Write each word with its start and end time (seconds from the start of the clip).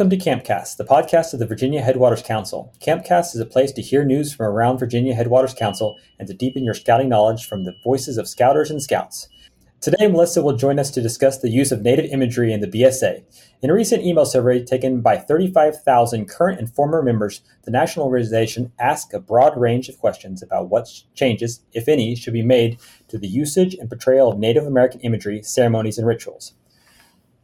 Welcome 0.00 0.18
to 0.18 0.30
Campcast, 0.30 0.78
the 0.78 0.84
podcast 0.86 1.34
of 1.34 1.40
the 1.40 1.46
Virginia 1.46 1.82
Headwaters 1.82 2.22
Council. 2.22 2.72
Campcast 2.80 3.34
is 3.34 3.38
a 3.38 3.44
place 3.44 3.70
to 3.72 3.82
hear 3.82 4.02
news 4.02 4.32
from 4.32 4.46
around 4.46 4.78
Virginia 4.78 5.14
Headwaters 5.14 5.52
Council 5.52 5.98
and 6.18 6.26
to 6.26 6.32
deepen 6.32 6.64
your 6.64 6.72
scouting 6.72 7.10
knowledge 7.10 7.46
from 7.46 7.64
the 7.64 7.74
voices 7.84 8.16
of 8.16 8.26
scouters 8.26 8.70
and 8.70 8.82
scouts. 8.82 9.28
Today, 9.82 10.06
Melissa 10.06 10.40
will 10.40 10.56
join 10.56 10.78
us 10.78 10.90
to 10.92 11.02
discuss 11.02 11.36
the 11.36 11.50
use 11.50 11.70
of 11.70 11.82
native 11.82 12.06
imagery 12.06 12.50
in 12.50 12.60
the 12.60 12.66
BSA. 12.66 13.24
In 13.60 13.68
a 13.68 13.74
recent 13.74 14.02
email 14.02 14.24
survey 14.24 14.64
taken 14.64 15.02
by 15.02 15.18
35,000 15.18 16.26
current 16.26 16.58
and 16.58 16.74
former 16.74 17.02
members, 17.02 17.42
the 17.64 17.70
national 17.70 18.06
organization 18.06 18.72
asked 18.80 19.12
a 19.12 19.20
broad 19.20 19.60
range 19.60 19.90
of 19.90 19.98
questions 19.98 20.42
about 20.42 20.70
what 20.70 20.88
changes, 21.14 21.60
if 21.74 21.88
any, 21.88 22.16
should 22.16 22.32
be 22.32 22.42
made 22.42 22.80
to 23.08 23.18
the 23.18 23.28
usage 23.28 23.74
and 23.74 23.90
portrayal 23.90 24.32
of 24.32 24.38
Native 24.38 24.64
American 24.64 25.00
imagery, 25.00 25.42
ceremonies, 25.42 25.98
and 25.98 26.06
rituals. 26.06 26.54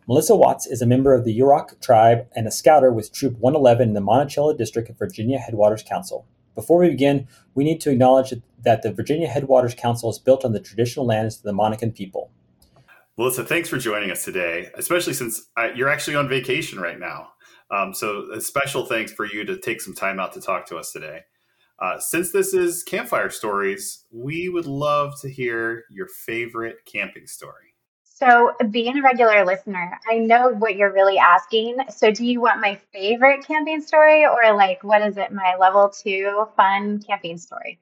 Melissa 0.09 0.37
Watts 0.37 0.69
is 0.69 0.80
a 0.80 0.86
member 0.86 1.14
of 1.14 1.25
the 1.25 1.36
Yurok 1.36 1.80
tribe 1.80 2.28
and 2.36 2.47
a 2.47 2.53
scouter 2.53 2.92
with 2.92 3.12
Troop 3.12 3.36
111 3.41 3.89
in 3.89 3.94
the 3.94 4.00
Monticello 4.00 4.56
District 4.56 4.89
of 4.89 4.97
Virginia 4.97 5.36
Headwaters 5.36 5.83
Council. 5.83 6.25
Before 6.55 6.78
we 6.78 6.91
begin, 6.91 7.27
we 7.56 7.64
need 7.64 7.80
to 7.80 7.91
acknowledge 7.91 8.33
that 8.62 8.83
the 8.83 8.92
Virginia 8.92 9.27
Headwaters 9.27 9.75
Council 9.75 10.08
is 10.08 10.20
built 10.20 10.45
on 10.45 10.53
the 10.53 10.61
traditional 10.61 11.06
lands 11.06 11.39
of 11.39 11.42
the 11.42 11.53
Monacan 11.53 11.92
people. 11.92 12.30
Melissa, 13.19 13.45
thanks 13.45 13.69
for 13.69 13.78
joining 13.78 14.12
us 14.12 14.25
today, 14.25 14.70
especially 14.77 15.12
since 15.12 15.48
I, 15.56 15.72
you're 15.72 15.89
actually 15.89 16.14
on 16.14 16.28
vacation 16.28 16.78
right 16.78 17.00
now. 17.00 17.30
Um, 17.73 17.92
so, 17.92 18.30
a 18.33 18.41
special 18.41 18.86
thanks 18.86 19.12
for 19.12 19.27
you 19.27 19.45
to 19.45 19.58
take 19.58 19.80
some 19.80 19.95
time 19.95 20.20
out 20.20 20.33
to 20.34 20.41
talk 20.41 20.67
to 20.67 20.77
us 20.77 20.92
today. 20.92 21.23
Uh, 21.80 21.98
since 21.98 22.30
this 22.30 22.55
is 22.55 22.84
Campfire 22.84 23.28
Stories, 23.28 24.05
we 24.12 24.48
would 24.48 24.67
love 24.67 25.20
to 25.23 25.28
hear 25.28 25.83
your 25.91 26.06
favorite 26.06 26.77
camping 26.86 27.27
story. 27.27 27.66
So, 28.19 28.55
being 28.70 28.97
a 28.97 29.03
regular 29.03 29.45
listener, 29.45 30.00
I 30.11 30.17
know 30.17 30.48
what 30.48 30.77
you're 30.77 30.91
really 30.91 31.19
asking. 31.19 31.77
So, 31.95 32.11
do 32.11 32.25
you 32.25 32.41
want 32.41 32.62
my 32.62 32.81
favorite 32.91 33.47
camping 33.47 33.83
story 33.83 34.25
or 34.25 34.56
like 34.56 34.83
what 34.83 35.03
is 35.03 35.19
it, 35.19 35.33
my 35.33 35.55
level 35.61 35.91
two 35.91 36.47
fun 36.56 37.03
camping 37.06 37.36
story? 37.36 37.78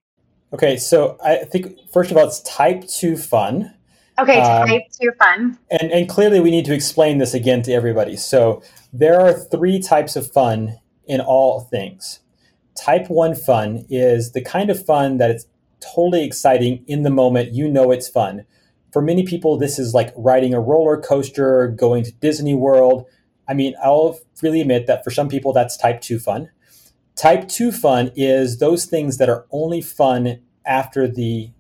Okay, 0.53 0.77
so 0.77 1.17
I 1.25 1.45
think 1.45 1.79
first 1.93 2.11
of 2.11 2.17
all, 2.17 2.27
it's 2.27 2.41
type 2.41 2.85
two 2.89 3.17
fun. 3.17 3.75
Okay, 4.19 4.41
um, 4.41 4.67
type 4.67 4.83
two 5.01 5.13
fun. 5.21 5.57
And, 5.71 5.93
and 5.93 6.09
clearly, 6.09 6.41
we 6.41 6.51
need 6.51 6.65
to 6.65 6.75
explain 6.75 7.19
this 7.19 7.33
again 7.33 7.63
to 7.63 7.73
everybody. 7.73 8.17
So, 8.17 8.61
there 8.93 9.21
are 9.21 9.33
three 9.33 9.81
types 9.81 10.17
of 10.17 10.29
fun 10.33 10.81
in 11.07 11.21
all 11.21 11.61
things. 11.61 12.19
Type 12.77 13.09
one 13.09 13.37
fun 13.37 13.87
is 13.89 14.33
the 14.33 14.43
kind 14.43 14.69
of 14.69 14.85
fun 14.85 15.19
that 15.19 15.31
it's 15.31 15.47
totally 15.79 16.25
exciting 16.25 16.85
in 16.89 17.05
the 17.05 17.11
moment. 17.11 17.53
You 17.53 17.69
know 17.69 17.93
it's 17.93 18.09
fun 18.09 18.47
for 18.95 19.03
many 19.03 19.25
people, 19.25 19.59
this 19.59 19.77
is 19.77 19.93
like 19.93 20.13
riding 20.17 20.55
a 20.55 20.61
roller 20.61 20.97
coaster, 20.97 21.67
going 21.67 22.05
to 22.05 22.13
Disney 22.13 22.55
World. 22.55 23.07
I 23.49 23.53
mean, 23.53 23.75
I'll 23.83 24.21
freely 24.37 24.61
admit 24.61 24.87
that 24.87 25.03
for 25.03 25.11
some 25.11 25.29
people, 25.29 25.53
that's 25.53 25.77
type 25.77 26.01
two 26.01 26.21
fun. 26.21 26.49
Type 27.17 27.49
two 27.49 27.73
fun 27.73 28.13
is 28.15 28.59
those 28.59 28.85
things 28.85 29.19
that 29.19 29.29
are 29.29 29.47
only 29.51 29.81
fun 29.81 30.41
after 30.65 31.09
the 31.09 31.51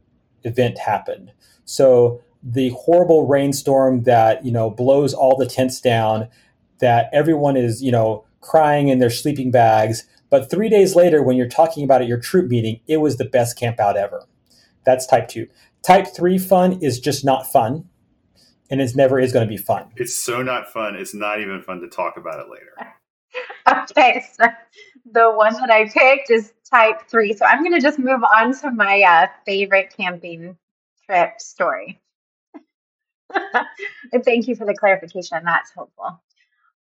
event 0.44 0.78
happened. 0.78 1.32
So 1.64 2.22
the 2.40 2.68
horrible 2.68 3.26
rainstorm 3.26 4.04
that, 4.04 4.44
you 4.44 4.52
know, 4.52 4.70
blows 4.70 5.12
all 5.12 5.36
the 5.36 5.46
tents 5.46 5.80
down, 5.80 6.28
that 6.78 7.10
everyone 7.12 7.56
is, 7.56 7.82
you 7.82 7.90
know, 7.90 8.24
crying 8.42 8.86
in 8.86 9.00
their 9.00 9.10
sleeping 9.10 9.50
bags. 9.50 10.06
But 10.30 10.48
three 10.48 10.68
days 10.68 10.94
later, 10.94 11.20
when 11.20 11.36
you're 11.36 11.48
talking 11.48 11.82
about 11.82 12.00
at 12.00 12.06
your 12.06 12.20
troop 12.20 12.48
meeting, 12.48 12.78
it 12.86 12.98
was 12.98 13.16
the 13.16 13.24
best 13.24 13.58
camp 13.58 13.80
out 13.80 13.96
ever. 13.96 14.24
That's 14.84 15.04
type 15.04 15.26
two. 15.26 15.48
Type 15.84 16.06
three 16.14 16.38
fun 16.38 16.78
is 16.82 16.98
just 16.98 17.24
not 17.24 17.52
fun, 17.52 17.88
and 18.70 18.80
it 18.80 18.96
never 18.96 19.20
is 19.20 19.32
going 19.32 19.46
to 19.46 19.48
be 19.48 19.58
fun. 19.58 19.92
It's 19.96 20.24
so 20.24 20.42
not 20.42 20.72
fun. 20.72 20.96
It's 20.96 21.14
not 21.14 21.40
even 21.40 21.60
fun 21.62 21.80
to 21.80 21.88
talk 21.88 22.16
about 22.16 22.40
it 22.40 22.46
later. 22.50 22.96
okay, 23.90 24.24
so 24.32 24.46
the 25.12 25.30
one 25.30 25.52
that 25.54 25.70
I 25.70 25.88
picked 25.88 26.30
is 26.30 26.52
type 26.70 27.02
three. 27.08 27.34
So 27.34 27.44
I'm 27.44 27.62
going 27.62 27.74
to 27.74 27.80
just 27.80 27.98
move 27.98 28.22
on 28.24 28.54
to 28.60 28.70
my 28.70 29.02
uh, 29.02 29.26
favorite 29.44 29.92
camping 29.94 30.56
trip 31.04 31.38
story. 31.38 32.00
and 34.12 34.24
thank 34.24 34.48
you 34.48 34.56
for 34.56 34.64
the 34.64 34.74
clarification. 34.74 35.38
That's 35.44 35.70
helpful. 35.74 36.20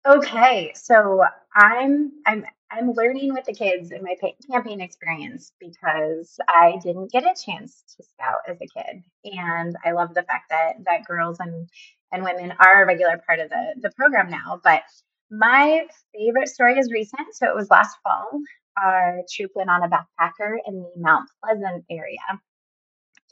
Okay, 0.07 0.73
so 0.75 1.23
I'm 1.55 2.13
I'm 2.27 2.45
I'm 2.71 2.93
learning 2.93 3.33
with 3.33 3.45
the 3.47 3.55
kids 3.55 3.93
in 3.93 4.03
my 4.03 4.15
camping 4.51 4.81
experience 4.81 5.53
because 5.59 6.39
I 6.49 6.79
didn't 6.83 7.11
get 7.11 7.25
a 7.25 7.35
chance 7.35 7.83
to 7.97 8.03
scout 8.05 8.41
as 8.47 8.59
a 8.61 8.67
kid, 8.67 9.03
and 9.25 9.75
I 9.85 9.93
love 9.93 10.15
the 10.15 10.23
fact 10.23 10.51
that 10.51 10.75
that 10.85 11.07
girls 11.07 11.39
and 11.41 11.69
and 12.13 12.25
women 12.25 12.53
are 12.59 12.83
a 12.83 12.87
regular 12.87 13.21
part 13.27 13.41
of 13.41 13.49
the 13.49 13.75
the 13.81 13.91
program 13.93 14.31
now. 14.31 14.61
But 14.63 14.83
my 15.31 15.87
favorite 16.15 16.49
story 16.49 16.79
is 16.79 16.93
recent, 16.93 17.35
so 17.35 17.49
it 17.49 17.55
was 17.55 17.71
last 17.71 17.97
fall. 18.03 18.29
Our 18.77 19.23
troop 19.33 19.53
went 19.55 19.71
on 19.71 19.83
a 19.83 19.89
backpacker 19.89 20.57
in 20.67 20.83
the 20.83 20.93
Mount 20.97 21.29
Pleasant 21.43 21.85
area, 21.91 22.19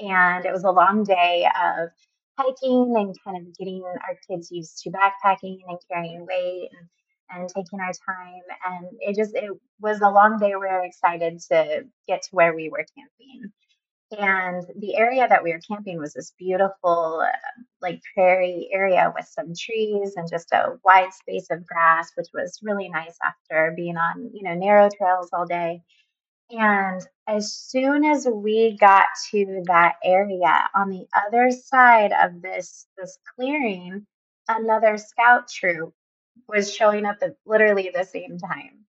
and 0.01 0.47
it 0.47 0.53
was 0.53 0.65
a 0.65 0.71
long 0.71 1.05
day 1.05 1.47
of 1.63 1.91
hiking 2.39 2.95
and 2.97 3.15
kind 3.23 3.37
of 3.37 3.57
getting 3.59 3.83
our 3.85 4.17
kids 4.29 4.51
used 4.51 4.79
to 4.83 4.91
backpacking 4.91 5.59
and 5.69 5.79
carrying 5.91 6.27
weight 6.27 6.71
and 6.73 6.89
and 7.31 7.49
taking 7.49 7.81
our 7.81 7.93
time. 7.93 8.43
And 8.65 8.89
it 9.01 9.17
just, 9.17 9.35
it 9.35 9.51
was 9.81 10.01
a 10.01 10.11
long 10.11 10.39
day. 10.39 10.49
We 10.49 10.57
were 10.57 10.85
excited 10.85 11.41
to 11.51 11.85
get 12.07 12.23
to 12.23 12.29
where 12.33 12.55
we 12.55 12.69
were 12.69 12.85
camping. 12.97 13.53
And 14.13 14.65
the 14.79 14.97
area 14.97 15.27
that 15.29 15.43
we 15.43 15.53
were 15.53 15.61
camping 15.69 15.99
was 15.99 16.15
this 16.15 16.33
beautiful, 16.39 17.25
uh, 17.27 17.63
like 17.83 18.01
prairie 18.15 18.69
area 18.73 19.13
with 19.15 19.27
some 19.27 19.53
trees 19.59 20.15
and 20.17 20.31
just 20.31 20.53
a 20.53 20.79
wide 20.85 21.13
space 21.13 21.49
of 21.51 21.67
grass, 21.67 22.13
which 22.15 22.29
was 22.33 22.61
really 22.63 22.89
nice 22.89 23.17
after 23.25 23.73
being 23.75 23.97
on, 23.97 24.31
you 24.33 24.45
know, 24.45 24.55
narrow 24.55 24.89
trails 24.97 25.31
all 25.33 25.45
day. 25.45 25.83
And 26.51 27.03
as 27.27 27.53
soon 27.53 28.05
as 28.05 28.29
we 28.33 28.77
got 28.79 29.07
to 29.33 29.63
that 29.67 29.97
area 30.05 30.69
on 30.77 30.91
the 30.91 31.07
other 31.27 31.51
side 31.51 32.13
of 32.13 32.41
this 32.41 32.87
this 32.97 33.19
clearing, 33.35 34.07
another 34.49 34.97
scout 34.97 35.49
troop 35.49 35.93
was 36.49 36.75
showing 36.75 37.05
up 37.07 37.19
at 37.23 37.37
literally 37.47 37.91
the 37.95 38.05
same 38.05 38.39
time. 38.39 38.85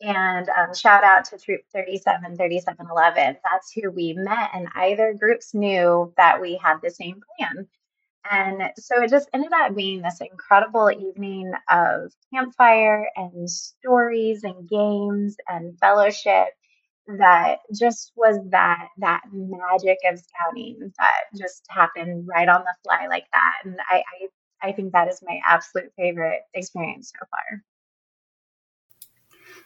And 0.00 0.48
um, 0.48 0.74
shout 0.74 1.04
out 1.04 1.26
to 1.26 1.38
Troop 1.38 1.60
37, 1.72 2.36
3711. 2.36 3.36
That's 3.44 3.72
who 3.72 3.90
we 3.90 4.14
met, 4.14 4.50
and 4.52 4.68
either 4.74 5.14
groups 5.14 5.54
knew 5.54 6.12
that 6.16 6.40
we 6.40 6.58
had 6.62 6.78
the 6.82 6.90
same 6.90 7.20
plan. 7.38 7.68
And 8.30 8.70
so 8.78 9.02
it 9.02 9.10
just 9.10 9.28
ended 9.32 9.52
up 9.52 9.74
being 9.74 10.02
this 10.02 10.20
incredible 10.20 10.90
evening 10.90 11.52
of 11.70 12.12
campfire 12.32 13.08
and 13.16 13.50
stories 13.50 14.44
and 14.44 14.68
games 14.68 15.36
and 15.48 15.78
fellowship 15.78 16.48
that 17.18 17.58
just 17.76 18.12
was 18.16 18.38
that 18.50 18.88
that 18.98 19.22
magic 19.32 19.98
of 20.08 20.20
scouting 20.20 20.92
that 20.98 21.22
just 21.36 21.64
happened 21.68 22.28
right 22.28 22.48
on 22.48 22.62
the 22.62 22.74
fly 22.84 23.08
like 23.08 23.26
that. 23.32 23.54
And 23.64 23.76
I, 23.90 23.98
I 23.98 24.28
I 24.62 24.72
think 24.72 24.92
that 24.92 25.08
is 25.08 25.20
my 25.26 25.40
absolute 25.46 25.92
favorite 25.96 26.40
experience 26.54 27.12
so 27.12 27.26
far. 27.30 27.62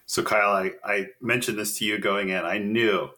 So 0.07 0.23
Kyle, 0.23 0.53
I, 0.53 0.71
I 0.85 1.07
mentioned 1.21 1.59
this 1.59 1.79
to 1.79 1.85
you 1.85 1.99
going 1.99 2.29
in. 2.29 2.45
I 2.45 2.59
knew 2.59 3.09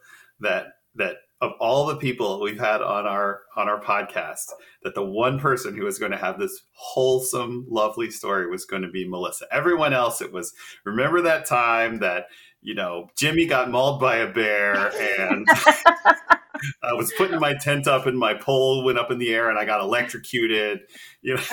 that 0.40 0.66
that 0.94 1.16
of 1.40 1.52
all 1.60 1.86
the 1.86 1.96
people 1.96 2.40
we've 2.40 2.58
had 2.58 2.82
on 2.82 3.06
our 3.06 3.42
on 3.56 3.68
our 3.68 3.80
podcast, 3.80 4.46
that 4.82 4.94
the 4.94 5.04
one 5.04 5.38
person 5.38 5.76
who 5.76 5.84
was 5.84 5.98
going 5.98 6.10
to 6.10 6.18
have 6.18 6.38
this 6.38 6.62
wholesome, 6.72 7.66
lovely 7.68 8.10
story 8.10 8.50
was 8.50 8.64
going 8.64 8.82
to 8.82 8.90
be 8.90 9.08
Melissa. 9.08 9.46
Everyone 9.52 9.92
else, 9.92 10.20
it 10.20 10.32
was 10.32 10.52
remember 10.84 11.20
that 11.22 11.46
time 11.46 11.98
that 12.00 12.26
you 12.62 12.74
know 12.74 13.08
Jimmy 13.16 13.46
got 13.46 13.70
mauled 13.70 14.00
by 14.00 14.16
a 14.16 14.32
bear 14.32 14.90
and 15.20 15.46
I 16.82 16.92
was 16.92 17.12
putting 17.16 17.38
my 17.40 17.54
tent 17.54 17.86
up 17.86 18.06
and 18.06 18.18
my 18.18 18.34
pole 18.34 18.84
went 18.84 18.98
up 18.98 19.10
in 19.10 19.18
the 19.18 19.34
air 19.34 19.50
and 19.50 19.58
I 19.58 19.64
got 19.64 19.80
electrocuted. 19.80 20.80
You 21.22 21.36
know. 21.36 21.42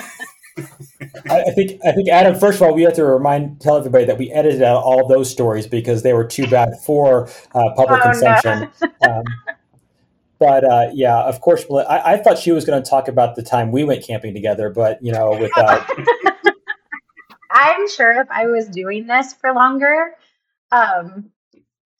I 1.30 1.50
think 1.54 1.80
I 1.84 1.92
think 1.92 2.08
Adam. 2.08 2.34
First 2.34 2.56
of 2.56 2.62
all, 2.62 2.74
we 2.74 2.82
have 2.82 2.94
to 2.94 3.04
remind 3.04 3.60
tell 3.60 3.76
everybody 3.76 4.06
that 4.06 4.16
we 4.16 4.32
edited 4.32 4.62
out 4.62 4.82
all 4.82 5.06
those 5.06 5.30
stories 5.30 5.66
because 5.66 6.02
they 6.02 6.14
were 6.14 6.24
too 6.24 6.46
bad 6.46 6.70
for 6.84 7.28
uh, 7.54 7.74
public 7.76 8.00
oh, 8.00 8.10
consumption. 8.10 8.70
No. 9.02 9.10
um, 9.10 9.24
but 10.38 10.64
uh, 10.64 10.90
yeah, 10.92 11.18
of 11.18 11.40
course, 11.40 11.64
I, 11.70 12.14
I, 12.14 12.16
thought 12.18 12.38
she 12.38 12.52
was 12.52 12.64
going 12.64 12.82
to 12.82 12.88
talk 12.88 13.08
about 13.08 13.36
the 13.36 13.42
time 13.42 13.72
we 13.72 13.84
went 13.84 14.04
camping 14.04 14.34
together, 14.34 14.70
but 14.70 15.02
you 15.02 15.12
know, 15.12 15.30
with 15.30 15.50
uh, 15.56 15.84
I'm 17.50 17.88
sure 17.88 18.20
if 18.20 18.30
I 18.30 18.46
was 18.46 18.68
doing 18.68 19.06
this 19.06 19.32
for 19.32 19.52
longer, 19.52 20.14
um, 20.72 21.30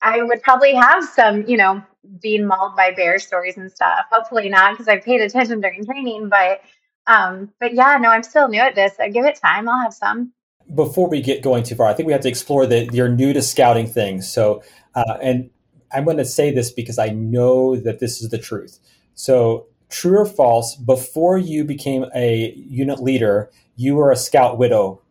I 0.01 0.21
would 0.21 0.43
probably 0.43 0.75
have 0.75 1.03
some, 1.03 1.47
you 1.47 1.57
know, 1.57 1.81
being 2.21 2.45
mauled 2.45 2.75
by 2.75 2.91
bear 2.91 3.19
stories 3.19 3.57
and 3.57 3.71
stuff. 3.71 4.05
Hopefully 4.11 4.49
not, 4.49 4.73
because 4.73 4.87
I 4.87 4.97
paid 4.97 5.21
attention 5.21 5.61
during 5.61 5.85
training. 5.85 6.29
But 6.29 6.61
um, 7.07 7.51
but 7.59 7.73
yeah, 7.73 7.97
no, 7.97 8.09
I'm 8.09 8.23
still 8.23 8.47
new 8.47 8.59
at 8.59 8.75
this. 8.75 8.93
I 8.99 9.09
give 9.09 9.25
it 9.25 9.35
time. 9.35 9.69
I'll 9.69 9.81
have 9.81 9.93
some. 9.93 10.33
Before 10.75 11.09
we 11.09 11.21
get 11.21 11.41
going 11.41 11.63
too 11.63 11.75
far, 11.75 11.87
I 11.87 11.93
think 11.93 12.07
we 12.07 12.13
have 12.13 12.21
to 12.21 12.29
explore 12.29 12.65
the 12.65 12.89
you're 12.91 13.09
new 13.09 13.33
to 13.33 13.41
scouting 13.41 13.87
things. 13.87 14.31
So 14.31 14.63
uh, 14.95 15.17
and 15.21 15.49
I'm 15.91 16.05
going 16.05 16.17
to 16.17 16.25
say 16.25 16.51
this 16.51 16.71
because 16.71 16.99
I 16.99 17.09
know 17.09 17.75
that 17.75 17.99
this 17.99 18.21
is 18.21 18.29
the 18.29 18.37
truth. 18.37 18.79
So 19.15 19.67
true 19.89 20.19
or 20.19 20.25
false? 20.25 20.75
Before 20.75 21.37
you 21.37 21.63
became 21.63 22.05
a 22.15 22.53
unit 22.55 23.01
leader, 23.01 23.49
you 23.75 23.95
were 23.95 24.11
a 24.11 24.15
scout 24.15 24.57
widow, 24.57 25.01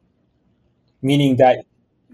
meaning 1.02 1.36
that 1.36 1.64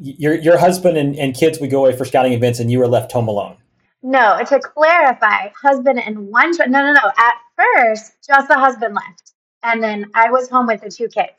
your 0.00 0.34
your 0.34 0.58
husband 0.58 0.96
and, 0.96 1.16
and 1.16 1.34
kids 1.34 1.60
would 1.60 1.70
go 1.70 1.84
away 1.84 1.96
for 1.96 2.04
scouting 2.04 2.32
events, 2.32 2.60
and 2.60 2.70
you 2.70 2.78
were 2.78 2.88
left 2.88 3.12
home 3.12 3.28
alone. 3.28 3.56
No, 4.02 4.38
to 4.44 4.60
clarify, 4.60 5.48
husband 5.60 6.00
and 6.00 6.28
one. 6.28 6.56
child. 6.56 6.70
no, 6.70 6.82
no, 6.82 6.92
no. 6.92 7.10
At 7.18 7.34
first, 7.56 8.14
just 8.26 8.48
the 8.48 8.58
husband 8.58 8.94
left, 8.94 9.32
and 9.62 9.82
then 9.82 10.10
I 10.14 10.30
was 10.30 10.48
home 10.50 10.66
with 10.66 10.82
the 10.82 10.90
two 10.90 11.08
kids, 11.08 11.32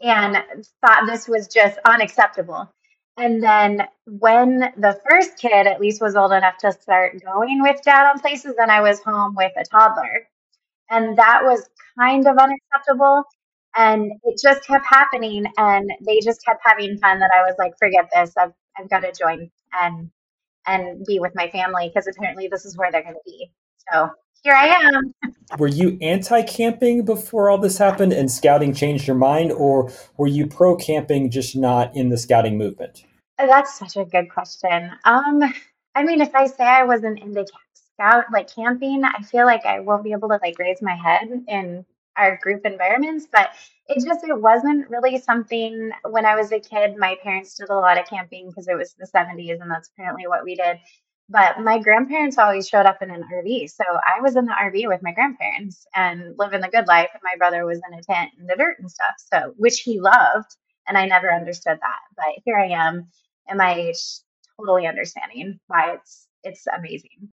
and 0.00 0.36
thought 0.84 1.06
this 1.06 1.28
was 1.28 1.48
just 1.48 1.78
unacceptable. 1.84 2.72
And 3.18 3.42
then 3.42 3.86
when 4.06 4.60
the 4.76 4.98
first 5.08 5.38
kid 5.38 5.66
at 5.66 5.80
least 5.80 6.00
was 6.00 6.16
old 6.16 6.32
enough 6.32 6.56
to 6.58 6.72
start 6.72 7.22
going 7.22 7.62
with 7.62 7.82
dad 7.82 8.10
on 8.10 8.20
places, 8.20 8.54
then 8.56 8.70
I 8.70 8.80
was 8.80 9.00
home 9.02 9.34
with 9.36 9.52
a 9.56 9.64
toddler. 9.64 10.28
And 10.90 11.16
that 11.18 11.42
was 11.44 11.68
kind 11.98 12.26
of 12.26 12.38
unacceptable. 12.38 13.24
And 13.76 14.12
it 14.24 14.40
just 14.42 14.66
kept 14.66 14.86
happening. 14.86 15.44
And 15.58 15.90
they 16.06 16.20
just 16.20 16.44
kept 16.44 16.62
having 16.64 16.98
fun 16.98 17.20
that 17.20 17.30
I 17.36 17.42
was 17.42 17.54
like, 17.58 17.74
forget 17.78 18.08
this. 18.14 18.34
I've, 18.36 18.52
I've 18.78 18.90
got 18.90 19.00
to 19.00 19.12
join 19.12 19.50
and, 19.80 20.10
and 20.66 21.04
be 21.06 21.18
with 21.18 21.32
my 21.34 21.48
family 21.50 21.88
because 21.88 22.06
apparently 22.06 22.48
this 22.48 22.64
is 22.64 22.76
where 22.76 22.90
they're 22.90 23.02
going 23.02 23.14
to 23.14 23.20
be. 23.24 23.50
So 23.92 24.10
here 24.42 24.54
I 24.54 24.66
am. 24.66 25.14
were 25.58 25.68
you 25.68 25.98
anti 26.00 26.42
camping 26.42 27.04
before 27.04 27.50
all 27.50 27.58
this 27.58 27.78
happened 27.78 28.12
and 28.12 28.30
scouting 28.30 28.74
changed 28.74 29.06
your 29.06 29.16
mind, 29.16 29.52
or 29.52 29.90
were 30.16 30.26
you 30.26 30.46
pro 30.46 30.76
camping, 30.76 31.30
just 31.30 31.56
not 31.56 31.94
in 31.94 32.08
the 32.08 32.18
scouting 32.18 32.58
movement? 32.58 33.04
Oh, 33.38 33.46
that's 33.46 33.78
such 33.78 33.96
a 33.96 34.04
good 34.04 34.30
question. 34.30 34.90
Um, 35.04 35.42
I 35.94 36.04
mean, 36.04 36.20
if 36.20 36.34
I 36.34 36.46
say 36.46 36.64
I 36.64 36.84
wasn't 36.84 37.20
into 37.20 37.46
scout 37.74 38.24
like 38.32 38.52
camping, 38.52 39.02
I 39.04 39.22
feel 39.22 39.46
like 39.46 39.64
I 39.64 39.80
won't 39.80 40.04
be 40.04 40.12
able 40.12 40.28
to 40.28 40.38
like 40.42 40.58
raise 40.58 40.82
my 40.82 40.94
head 40.94 41.28
in 41.48 41.84
our 42.16 42.38
group 42.42 42.64
environments, 42.64 43.26
but 43.30 43.50
it 43.88 44.04
just 44.04 44.24
it 44.24 44.40
wasn't 44.40 44.88
really 44.88 45.18
something 45.18 45.90
when 46.08 46.26
I 46.26 46.36
was 46.36 46.52
a 46.52 46.60
kid. 46.60 46.96
My 46.96 47.16
parents 47.22 47.54
did 47.54 47.68
a 47.68 47.74
lot 47.74 47.98
of 47.98 48.06
camping 48.06 48.48
because 48.48 48.68
it 48.68 48.76
was 48.76 48.94
the 48.98 49.06
70s 49.06 49.60
and 49.60 49.70
that's 49.70 49.90
apparently 49.96 50.26
what 50.26 50.44
we 50.44 50.54
did. 50.54 50.78
But 51.28 51.60
my 51.60 51.78
grandparents 51.78 52.36
always 52.36 52.68
showed 52.68 52.86
up 52.86 53.00
in 53.00 53.10
an 53.10 53.24
RV. 53.32 53.70
So 53.70 53.84
I 53.86 54.20
was 54.20 54.36
in 54.36 54.44
the 54.44 54.52
RV 54.52 54.86
with 54.88 55.02
my 55.02 55.12
grandparents 55.12 55.86
and 55.94 56.34
living 56.38 56.60
the 56.60 56.68
good 56.68 56.86
life. 56.86 57.08
And 57.14 57.22
my 57.24 57.36
brother 57.38 57.64
was 57.64 57.80
in 57.88 57.98
a 57.98 58.02
tent 58.02 58.32
in 58.38 58.46
the 58.46 58.56
dirt 58.56 58.76
and 58.78 58.90
stuff. 58.90 59.14
So, 59.32 59.54
which 59.56 59.80
he 59.80 60.00
loved. 60.00 60.56
And 60.86 60.98
I 60.98 61.06
never 61.06 61.32
understood 61.32 61.78
that. 61.80 62.00
But 62.16 62.42
here 62.44 62.58
I 62.58 62.66
am 62.66 63.08
in 63.48 63.56
my 63.56 63.74
age, 63.74 64.02
totally 64.58 64.86
understanding 64.86 65.58
why 65.68 65.94
it's, 65.94 66.28
it's 66.44 66.66
amazing. 66.66 67.32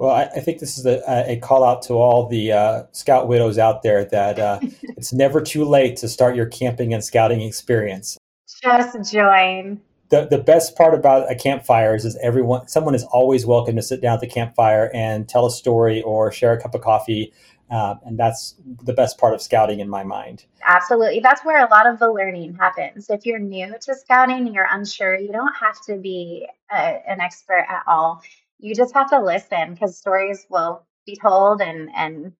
Well, 0.00 0.12
I, 0.12 0.22
I 0.22 0.40
think 0.40 0.60
this 0.60 0.78
is 0.78 0.86
a, 0.86 1.02
a, 1.30 1.36
call 1.36 1.62
out 1.62 1.82
to 1.82 1.92
all 1.92 2.26
the 2.26 2.52
uh, 2.52 2.82
scout 2.90 3.28
widows 3.28 3.58
out 3.58 3.82
there 3.82 4.06
that 4.06 4.38
uh, 4.38 4.58
it's 4.82 5.12
never 5.12 5.42
too 5.42 5.62
late 5.62 5.98
to 5.98 6.08
start 6.08 6.34
your 6.34 6.46
camping 6.46 6.94
and 6.94 7.04
scouting 7.04 7.42
experience. 7.42 8.16
Just 8.62 9.12
join. 9.12 9.78
The, 10.08 10.26
the 10.26 10.38
best 10.38 10.74
part 10.74 10.94
about 10.94 11.30
a 11.30 11.34
campfire 11.34 11.94
is, 11.94 12.06
is 12.06 12.16
everyone 12.22 12.66
someone 12.66 12.94
is 12.94 13.04
always 13.04 13.44
welcome 13.44 13.76
to 13.76 13.82
sit 13.82 14.00
down 14.00 14.14
at 14.14 14.20
the 14.20 14.26
campfire 14.26 14.90
and 14.94 15.28
tell 15.28 15.44
a 15.44 15.50
story 15.50 16.00
or 16.00 16.32
share 16.32 16.54
a 16.54 16.60
cup 16.60 16.74
of 16.74 16.80
coffee 16.80 17.34
uh, 17.70 17.96
and 18.04 18.18
that's 18.18 18.56
the 18.82 18.94
best 18.94 19.18
part 19.18 19.34
of 19.34 19.42
scouting 19.42 19.80
in 19.80 19.88
my 19.88 20.02
mind. 20.02 20.46
Absolutely. 20.64 21.20
That's 21.20 21.44
where 21.44 21.64
a 21.64 21.68
lot 21.68 21.86
of 21.86 21.98
the 21.98 22.10
learning 22.10 22.54
happens. 22.54 23.10
If 23.10 23.26
you're 23.26 23.38
new 23.38 23.74
to 23.82 23.94
scouting 23.94 24.46
and 24.46 24.54
you're 24.54 24.68
unsure 24.70 25.18
you 25.18 25.30
don't 25.30 25.54
have 25.54 25.78
to 25.82 25.96
be 25.96 26.48
a, 26.72 27.02
an 27.06 27.20
expert 27.20 27.66
at 27.68 27.82
all 27.86 28.22
you 28.60 28.74
just 28.74 28.94
have 28.94 29.10
to 29.10 29.20
listen 29.20 29.74
because 29.74 29.98
stories 29.98 30.46
will 30.48 30.86
be 31.06 31.16
told 31.16 31.60
and 31.60 31.88
and 31.94 32.32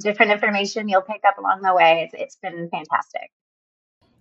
different 0.00 0.32
information 0.32 0.88
you'll 0.88 1.02
pick 1.02 1.22
up 1.26 1.38
along 1.38 1.62
the 1.62 1.74
way 1.74 2.02
it's, 2.04 2.14
it's 2.22 2.36
been 2.36 2.68
fantastic 2.70 3.30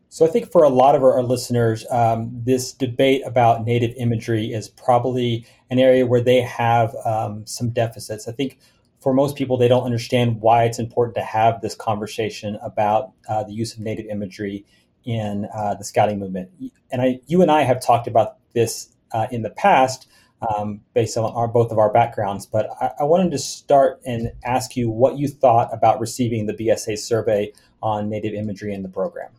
so 0.10 0.26
I 0.26 0.30
think 0.30 0.52
for 0.52 0.64
a 0.64 0.70
lot 0.70 0.96
of 0.96 1.04
our, 1.04 1.16
our 1.16 1.24
listeners, 1.24 1.86
um, 1.92 2.32
this 2.32 2.72
debate 2.72 3.24
about 3.26 3.66
native 3.66 3.94
imagery 3.98 4.54
is 4.54 4.70
probably 4.70 5.46
an 5.70 5.80
area 5.80 6.06
where 6.06 6.22
they 6.22 6.42
have 6.42 6.96
um, 7.06 7.46
some 7.46 7.72
deficits. 7.72 8.28
I 8.28 8.32
think 8.32 8.58
for 9.02 9.14
most 9.14 9.36
people, 9.36 9.58
they 9.58 9.68
don't 9.68 9.84
understand 9.84 10.40
why 10.42 10.64
it's 10.64 10.80
important 10.80 11.16
to 11.16 11.24
have 11.24 11.62
this 11.62 11.76
conversation 11.76 12.58
about 12.62 13.12
uh, 13.28 13.44
the 13.44 13.54
use 13.54 13.74
of 13.74 13.80
native 13.80 14.06
imagery 14.08 14.66
in 15.04 15.48
uh, 15.54 15.76
the 15.76 15.84
scouting 15.84 16.20
movement. 16.20 16.50
And 16.92 17.02
I, 17.02 17.20
you 17.28 17.42
and 17.42 17.52
I 17.52 17.64
have 17.64 17.82
talked 17.82 18.08
about 18.08 18.38
this 18.54 18.90
uh, 19.12 19.28
in 19.32 19.42
the 19.42 19.50
past. 19.50 20.08
Um, 20.40 20.82
based 20.94 21.18
on 21.18 21.32
our 21.34 21.48
both 21.48 21.72
of 21.72 21.80
our 21.80 21.92
backgrounds, 21.92 22.46
but 22.46 22.70
I, 22.80 22.92
I 23.00 23.04
wanted 23.06 23.32
to 23.32 23.40
start 23.40 24.00
and 24.06 24.32
ask 24.46 24.78
you 24.78 24.88
what 24.88 25.18
you 25.18 25.28
thought 25.28 25.74
about 25.74 26.00
receiving 26.00 26.46
the 26.46 26.54
BSA 26.54 27.00
survey 27.00 27.54
on 27.82 28.08
native 28.08 28.36
imagery 28.36 28.72
in 28.72 28.84
the 28.84 28.90
program. 28.90 29.32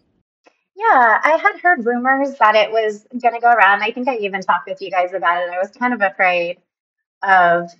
Yeah, 0.75 1.21
I 1.23 1.37
had 1.43 1.61
heard 1.61 1.85
rumors 1.85 2.37
that 2.39 2.55
it 2.55 2.71
was 2.71 3.05
going 3.21 3.35
to 3.35 3.41
go 3.41 3.51
around. 3.51 3.83
I 3.83 3.91
think 3.91 4.09
I 4.09 4.17
even 4.17 4.41
talked 4.41 4.69
with 4.69 4.81
you 4.81 4.91
guys 4.91 5.13
about 5.13 5.43
it. 5.43 5.51
I 5.51 5.59
was 5.59 5.71
kind 5.71 5.93
of 5.93 6.01
afraid 6.01 6.59
of 7.23 7.71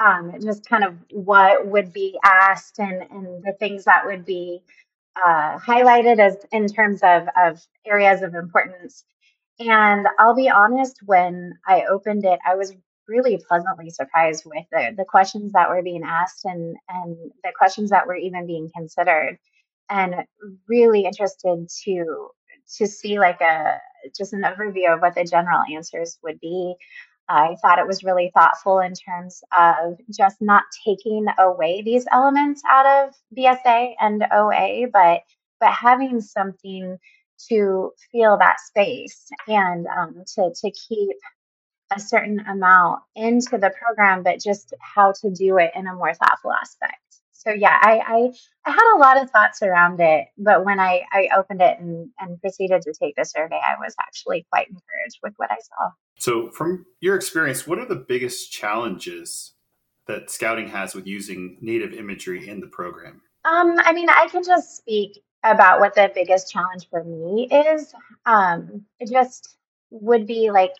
um, 0.00 0.34
just 0.42 0.68
kind 0.68 0.84
of 0.84 0.96
what 1.10 1.66
would 1.66 1.92
be 1.92 2.18
asked 2.24 2.78
and, 2.78 3.02
and 3.10 3.44
the 3.44 3.52
things 3.58 3.84
that 3.84 4.06
would 4.06 4.24
be 4.24 4.60
uh, 5.24 5.58
highlighted 5.58 6.18
as 6.18 6.36
in 6.52 6.66
terms 6.66 7.00
of, 7.02 7.28
of 7.36 7.64
areas 7.86 8.22
of 8.22 8.34
importance. 8.34 9.04
And 9.60 10.06
I'll 10.18 10.36
be 10.36 10.48
honest, 10.48 11.00
when 11.04 11.54
I 11.66 11.84
opened 11.90 12.24
it, 12.24 12.38
I 12.46 12.54
was 12.54 12.74
really 13.08 13.42
pleasantly 13.48 13.90
surprised 13.90 14.44
with 14.46 14.64
the, 14.70 14.94
the 14.96 15.04
questions 15.04 15.52
that 15.52 15.68
were 15.70 15.82
being 15.82 16.02
asked 16.04 16.44
and, 16.44 16.76
and 16.88 17.16
the 17.42 17.52
questions 17.58 17.90
that 17.90 18.06
were 18.06 18.16
even 18.16 18.46
being 18.46 18.70
considered 18.74 19.38
and 19.90 20.14
really 20.68 21.04
interested 21.04 21.68
to 21.84 22.28
to 22.76 22.86
see 22.86 23.18
like 23.18 23.40
a 23.40 23.78
just 24.16 24.34
an 24.34 24.42
overview 24.42 24.92
of 24.92 25.00
what 25.00 25.14
the 25.14 25.24
general 25.24 25.62
answers 25.74 26.18
would 26.22 26.38
be. 26.40 26.74
I 27.28 27.56
thought 27.60 27.78
it 27.78 27.86
was 27.86 28.04
really 28.04 28.30
thoughtful 28.34 28.80
in 28.80 28.92
terms 28.94 29.42
of 29.56 29.98
just 30.14 30.36
not 30.40 30.64
taking 30.84 31.26
away 31.38 31.82
these 31.82 32.06
elements 32.10 32.62
out 32.68 32.86
of 33.08 33.14
BSA 33.36 33.94
and 34.00 34.24
OA, 34.32 34.86
but 34.92 35.22
but 35.60 35.72
having 35.72 36.20
something 36.20 36.98
to 37.48 37.92
feel 38.12 38.38
that 38.38 38.60
space 38.60 39.28
and 39.46 39.86
um, 39.86 40.22
to 40.34 40.52
to 40.54 40.70
keep 40.70 41.16
a 41.94 42.00
certain 42.00 42.40
amount 42.40 43.00
into 43.16 43.56
the 43.56 43.72
program, 43.82 44.22
but 44.22 44.40
just 44.40 44.74
how 44.80 45.12
to 45.22 45.30
do 45.30 45.56
it 45.58 45.70
in 45.74 45.86
a 45.86 45.94
more 45.94 46.12
thoughtful 46.12 46.52
aspect 46.52 47.08
so 47.38 47.52
yeah, 47.52 47.78
I, 47.80 48.00
I, 48.06 48.32
I 48.66 48.70
had 48.72 48.96
a 48.96 48.98
lot 48.98 49.22
of 49.22 49.30
thoughts 49.30 49.62
around 49.62 50.00
it, 50.00 50.26
but 50.36 50.64
when 50.64 50.80
I, 50.80 51.02
I 51.12 51.28
opened 51.36 51.62
it 51.62 51.78
and, 51.78 52.10
and 52.18 52.40
proceeded 52.40 52.82
to 52.82 52.92
take 52.92 53.14
the 53.16 53.24
survey, 53.24 53.56
I 53.56 53.80
was 53.80 53.94
actually 54.00 54.44
quite 54.50 54.66
encouraged 54.66 55.20
with 55.22 55.34
what 55.36 55.50
I 55.50 55.56
saw. 55.56 55.90
So, 56.18 56.50
from 56.50 56.84
your 57.00 57.14
experience, 57.14 57.64
what 57.64 57.78
are 57.78 57.86
the 57.86 58.04
biggest 58.08 58.50
challenges 58.50 59.54
that 60.08 60.30
Scouting 60.30 60.68
has 60.68 60.96
with 60.96 61.06
using 61.06 61.58
native 61.60 61.92
imagery 61.92 62.48
in 62.48 62.58
the 62.60 62.66
program? 62.66 63.22
Um, 63.44 63.76
I 63.78 63.92
mean, 63.92 64.10
I 64.10 64.26
can 64.28 64.42
just 64.42 64.76
speak 64.76 65.22
about 65.44 65.80
what 65.80 65.94
the 65.94 66.10
biggest 66.14 66.52
challenge 66.52 66.88
for 66.90 67.04
me 67.04 67.48
is. 67.50 67.94
Um, 68.26 68.84
it 69.00 69.10
just 69.10 69.56
would 69.90 70.26
be 70.26 70.50
like 70.50 70.72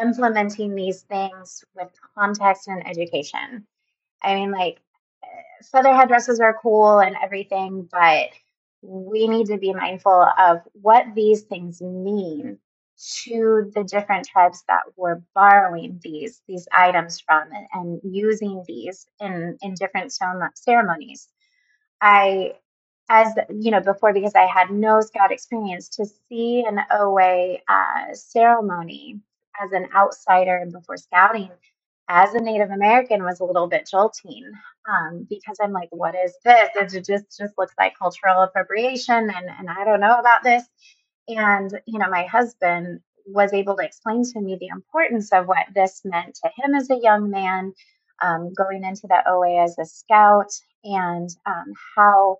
implementing 0.00 0.74
these 0.74 1.02
things 1.02 1.64
with 1.74 1.88
context 2.16 2.68
and 2.68 2.86
education. 2.86 3.66
I 4.22 4.34
mean, 4.34 4.52
like 4.52 4.80
feather 5.70 5.94
headdresses 5.94 6.40
are 6.40 6.58
cool 6.62 7.00
and 7.00 7.16
everything, 7.22 7.88
but 7.90 8.28
we 8.82 9.28
need 9.28 9.46
to 9.48 9.58
be 9.58 9.74
mindful 9.74 10.26
of 10.38 10.60
what 10.72 11.04
these 11.14 11.42
things 11.42 11.80
mean 11.82 12.58
to 13.24 13.70
the 13.74 13.84
different 13.84 14.26
tribes 14.26 14.64
that 14.68 14.82
were 14.96 15.22
borrowing 15.34 16.00
these 16.02 16.42
these 16.48 16.66
items 16.76 17.20
from 17.20 17.48
and, 17.52 17.66
and 17.72 18.00
using 18.04 18.64
these 18.66 19.06
in 19.20 19.56
in 19.62 19.74
different 19.74 20.12
ceremonies. 20.54 21.28
I 22.00 22.54
as 23.10 23.34
you 23.50 23.72
know 23.72 23.80
before 23.80 24.14
because 24.14 24.34
I 24.36 24.46
had 24.46 24.70
no 24.70 25.02
scout 25.02 25.32
experience 25.32 25.90
to 25.90 26.06
see 26.28 26.64
an 26.68 26.80
OA 26.92 27.58
uh, 27.68 28.14
ceremony 28.14 29.20
as 29.62 29.72
an 29.72 29.88
outsider 29.96 30.56
and 30.58 30.72
before 30.72 30.98
scouting 30.98 31.50
as 32.08 32.34
a 32.34 32.40
Native 32.40 32.70
American 32.70 33.24
was 33.24 33.40
a 33.40 33.44
little 33.44 33.68
bit 33.68 33.88
jolting 33.90 34.44
um, 34.90 35.26
because 35.30 35.58
I'm 35.62 35.72
like, 35.72 35.90
what 35.92 36.14
is 36.16 36.34
this? 36.44 36.70
It 36.76 37.04
just 37.06 37.38
just 37.38 37.54
looks 37.58 37.74
like 37.78 37.98
cultural 37.98 38.42
appropriation, 38.44 39.30
and 39.30 39.46
and 39.58 39.70
I 39.70 39.84
don't 39.84 40.00
know 40.00 40.18
about 40.20 40.44
this. 40.44 40.64
And 41.28 41.80
you 41.86 41.98
know, 41.98 42.10
my 42.10 42.24
husband 42.24 43.00
was 43.26 43.52
able 43.54 43.76
to 43.76 43.84
explain 43.84 44.24
to 44.24 44.40
me 44.40 44.56
the 44.60 44.68
importance 44.68 45.32
of 45.32 45.46
what 45.48 45.66
this 45.74 46.02
meant 46.04 46.36
to 46.44 46.50
him 46.62 46.74
as 46.74 46.90
a 46.90 46.96
young 47.02 47.30
man, 47.30 47.72
um, 48.22 48.52
going 48.54 48.84
into 48.84 49.06
the 49.08 49.22
OA 49.28 49.62
as 49.64 49.78
a 49.78 49.86
scout, 49.86 50.52
and 50.84 51.30
um, 51.46 51.72
how 51.96 52.38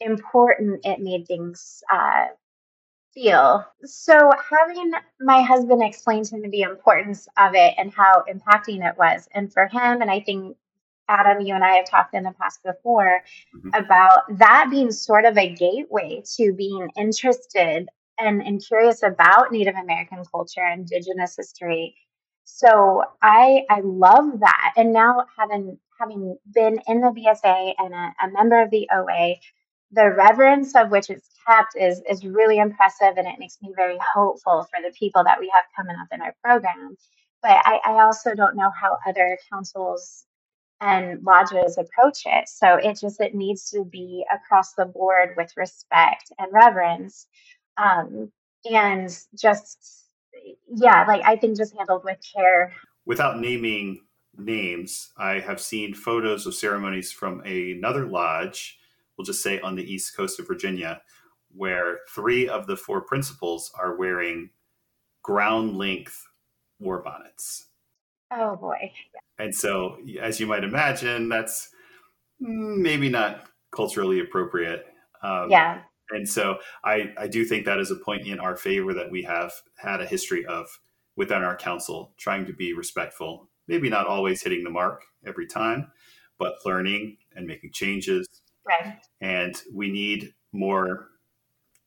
important 0.00 0.84
it 0.84 1.00
made 1.00 1.26
things 1.26 1.82
uh, 1.92 2.26
feel. 3.12 3.64
So, 3.84 4.30
having 4.50 4.92
my 5.20 5.42
husband 5.42 5.82
explain 5.82 6.24
to 6.24 6.38
me 6.38 6.48
the 6.48 6.62
importance 6.62 7.28
of 7.36 7.54
it 7.54 7.74
and 7.78 7.92
how 7.92 8.24
impacting 8.32 8.88
it 8.88 8.96
was, 8.98 9.28
and 9.34 9.52
for 9.52 9.66
him, 9.66 10.02
and 10.02 10.10
I 10.10 10.20
think 10.20 10.56
Adam, 11.08 11.40
you 11.44 11.54
and 11.54 11.64
I 11.64 11.74
have 11.76 11.90
talked 11.90 12.14
in 12.14 12.22
the 12.22 12.32
past 12.40 12.62
before 12.62 13.22
mm-hmm. 13.56 13.70
about 13.74 14.38
that 14.38 14.68
being 14.70 14.92
sort 14.92 15.24
of 15.24 15.36
a 15.36 15.52
gateway 15.52 16.22
to 16.36 16.52
being 16.52 16.88
interested 16.96 17.88
and, 18.18 18.42
and 18.42 18.64
curious 18.64 19.02
about 19.02 19.50
Native 19.50 19.74
American 19.74 20.22
culture, 20.30 20.64
Indigenous 20.64 21.36
history. 21.36 21.96
So 22.44 23.02
I 23.22 23.64
I 23.70 23.80
love 23.82 24.40
that. 24.40 24.74
And 24.76 24.92
now 24.92 25.26
having 25.36 25.78
having 25.98 26.36
been 26.52 26.80
in 26.86 27.00
the 27.00 27.08
BSA 27.08 27.74
and 27.78 27.94
a, 27.94 28.14
a 28.24 28.30
member 28.32 28.60
of 28.62 28.70
the 28.70 28.88
OA, 28.92 29.34
the 29.92 30.10
reverence 30.10 30.74
of 30.74 30.90
which 30.90 31.10
it's 31.10 31.28
kept 31.46 31.76
is 31.76 32.00
is 32.08 32.24
really 32.24 32.58
impressive 32.58 33.14
and 33.16 33.26
it 33.26 33.38
makes 33.38 33.58
me 33.62 33.72
very 33.74 33.98
hopeful 34.14 34.66
for 34.70 34.82
the 34.82 34.92
people 34.96 35.24
that 35.24 35.40
we 35.40 35.50
have 35.54 35.64
coming 35.76 35.96
up 36.00 36.08
in 36.12 36.20
our 36.22 36.34
program. 36.42 36.96
But 37.42 37.58
I, 37.64 37.80
I 37.84 38.02
also 38.02 38.34
don't 38.34 38.56
know 38.56 38.70
how 38.70 38.98
other 39.06 39.38
councils 39.50 40.26
and 40.80 41.22
lodges 41.22 41.78
approach 41.78 42.22
it. 42.26 42.48
So 42.48 42.76
it 42.76 42.98
just 43.00 43.20
it 43.20 43.34
needs 43.34 43.70
to 43.70 43.84
be 43.84 44.24
across 44.32 44.74
the 44.74 44.86
board 44.86 45.34
with 45.36 45.52
respect 45.56 46.32
and 46.38 46.52
reverence. 46.52 47.26
Um, 47.76 48.30
and 48.70 49.16
just 49.38 50.06
yeah, 50.74 51.04
like 51.06 51.22
I 51.24 51.36
think 51.36 51.56
just 51.56 51.76
handled 51.76 52.04
with 52.04 52.18
care. 52.34 52.72
Without 53.06 53.40
naming 53.40 54.00
names, 54.36 55.12
I 55.16 55.40
have 55.40 55.60
seen 55.60 55.94
photos 55.94 56.46
of 56.46 56.54
ceremonies 56.54 57.12
from 57.12 57.40
another 57.40 58.06
lodge, 58.06 58.78
we'll 59.20 59.26
just 59.26 59.42
say 59.42 59.60
on 59.60 59.76
the 59.76 59.84
east 59.84 60.16
coast 60.16 60.40
of 60.40 60.48
Virginia, 60.48 61.02
where 61.54 61.98
three 62.08 62.48
of 62.48 62.66
the 62.66 62.74
four 62.74 63.02
principals 63.02 63.70
are 63.78 63.94
wearing 63.94 64.48
ground 65.22 65.76
length 65.76 66.26
war 66.78 67.02
bonnets. 67.02 67.66
Oh 68.32 68.56
boy. 68.56 68.90
And 69.38 69.54
so, 69.54 69.98
as 70.22 70.40
you 70.40 70.46
might 70.46 70.64
imagine, 70.64 71.28
that's 71.28 71.68
maybe 72.40 73.10
not 73.10 73.46
culturally 73.76 74.20
appropriate. 74.20 74.86
Um, 75.22 75.50
yeah. 75.50 75.82
And 76.12 76.26
so, 76.26 76.56
I, 76.82 77.12
I 77.18 77.26
do 77.26 77.44
think 77.44 77.66
that 77.66 77.78
is 77.78 77.90
a 77.90 77.96
point 77.96 78.26
in 78.26 78.40
our 78.40 78.56
favor 78.56 78.94
that 78.94 79.10
we 79.10 79.22
have 79.24 79.52
had 79.76 80.00
a 80.00 80.06
history 80.06 80.46
of 80.46 80.66
within 81.16 81.42
our 81.42 81.56
council, 81.56 82.14
trying 82.16 82.46
to 82.46 82.54
be 82.54 82.72
respectful, 82.72 83.50
maybe 83.68 83.90
not 83.90 84.06
always 84.06 84.42
hitting 84.42 84.64
the 84.64 84.70
mark 84.70 85.04
every 85.26 85.46
time, 85.46 85.92
but 86.38 86.54
learning 86.64 87.18
and 87.36 87.46
making 87.46 87.72
changes. 87.72 88.39
Right. 88.66 88.96
And 89.20 89.60
we 89.72 89.90
need 89.90 90.34
more 90.52 91.08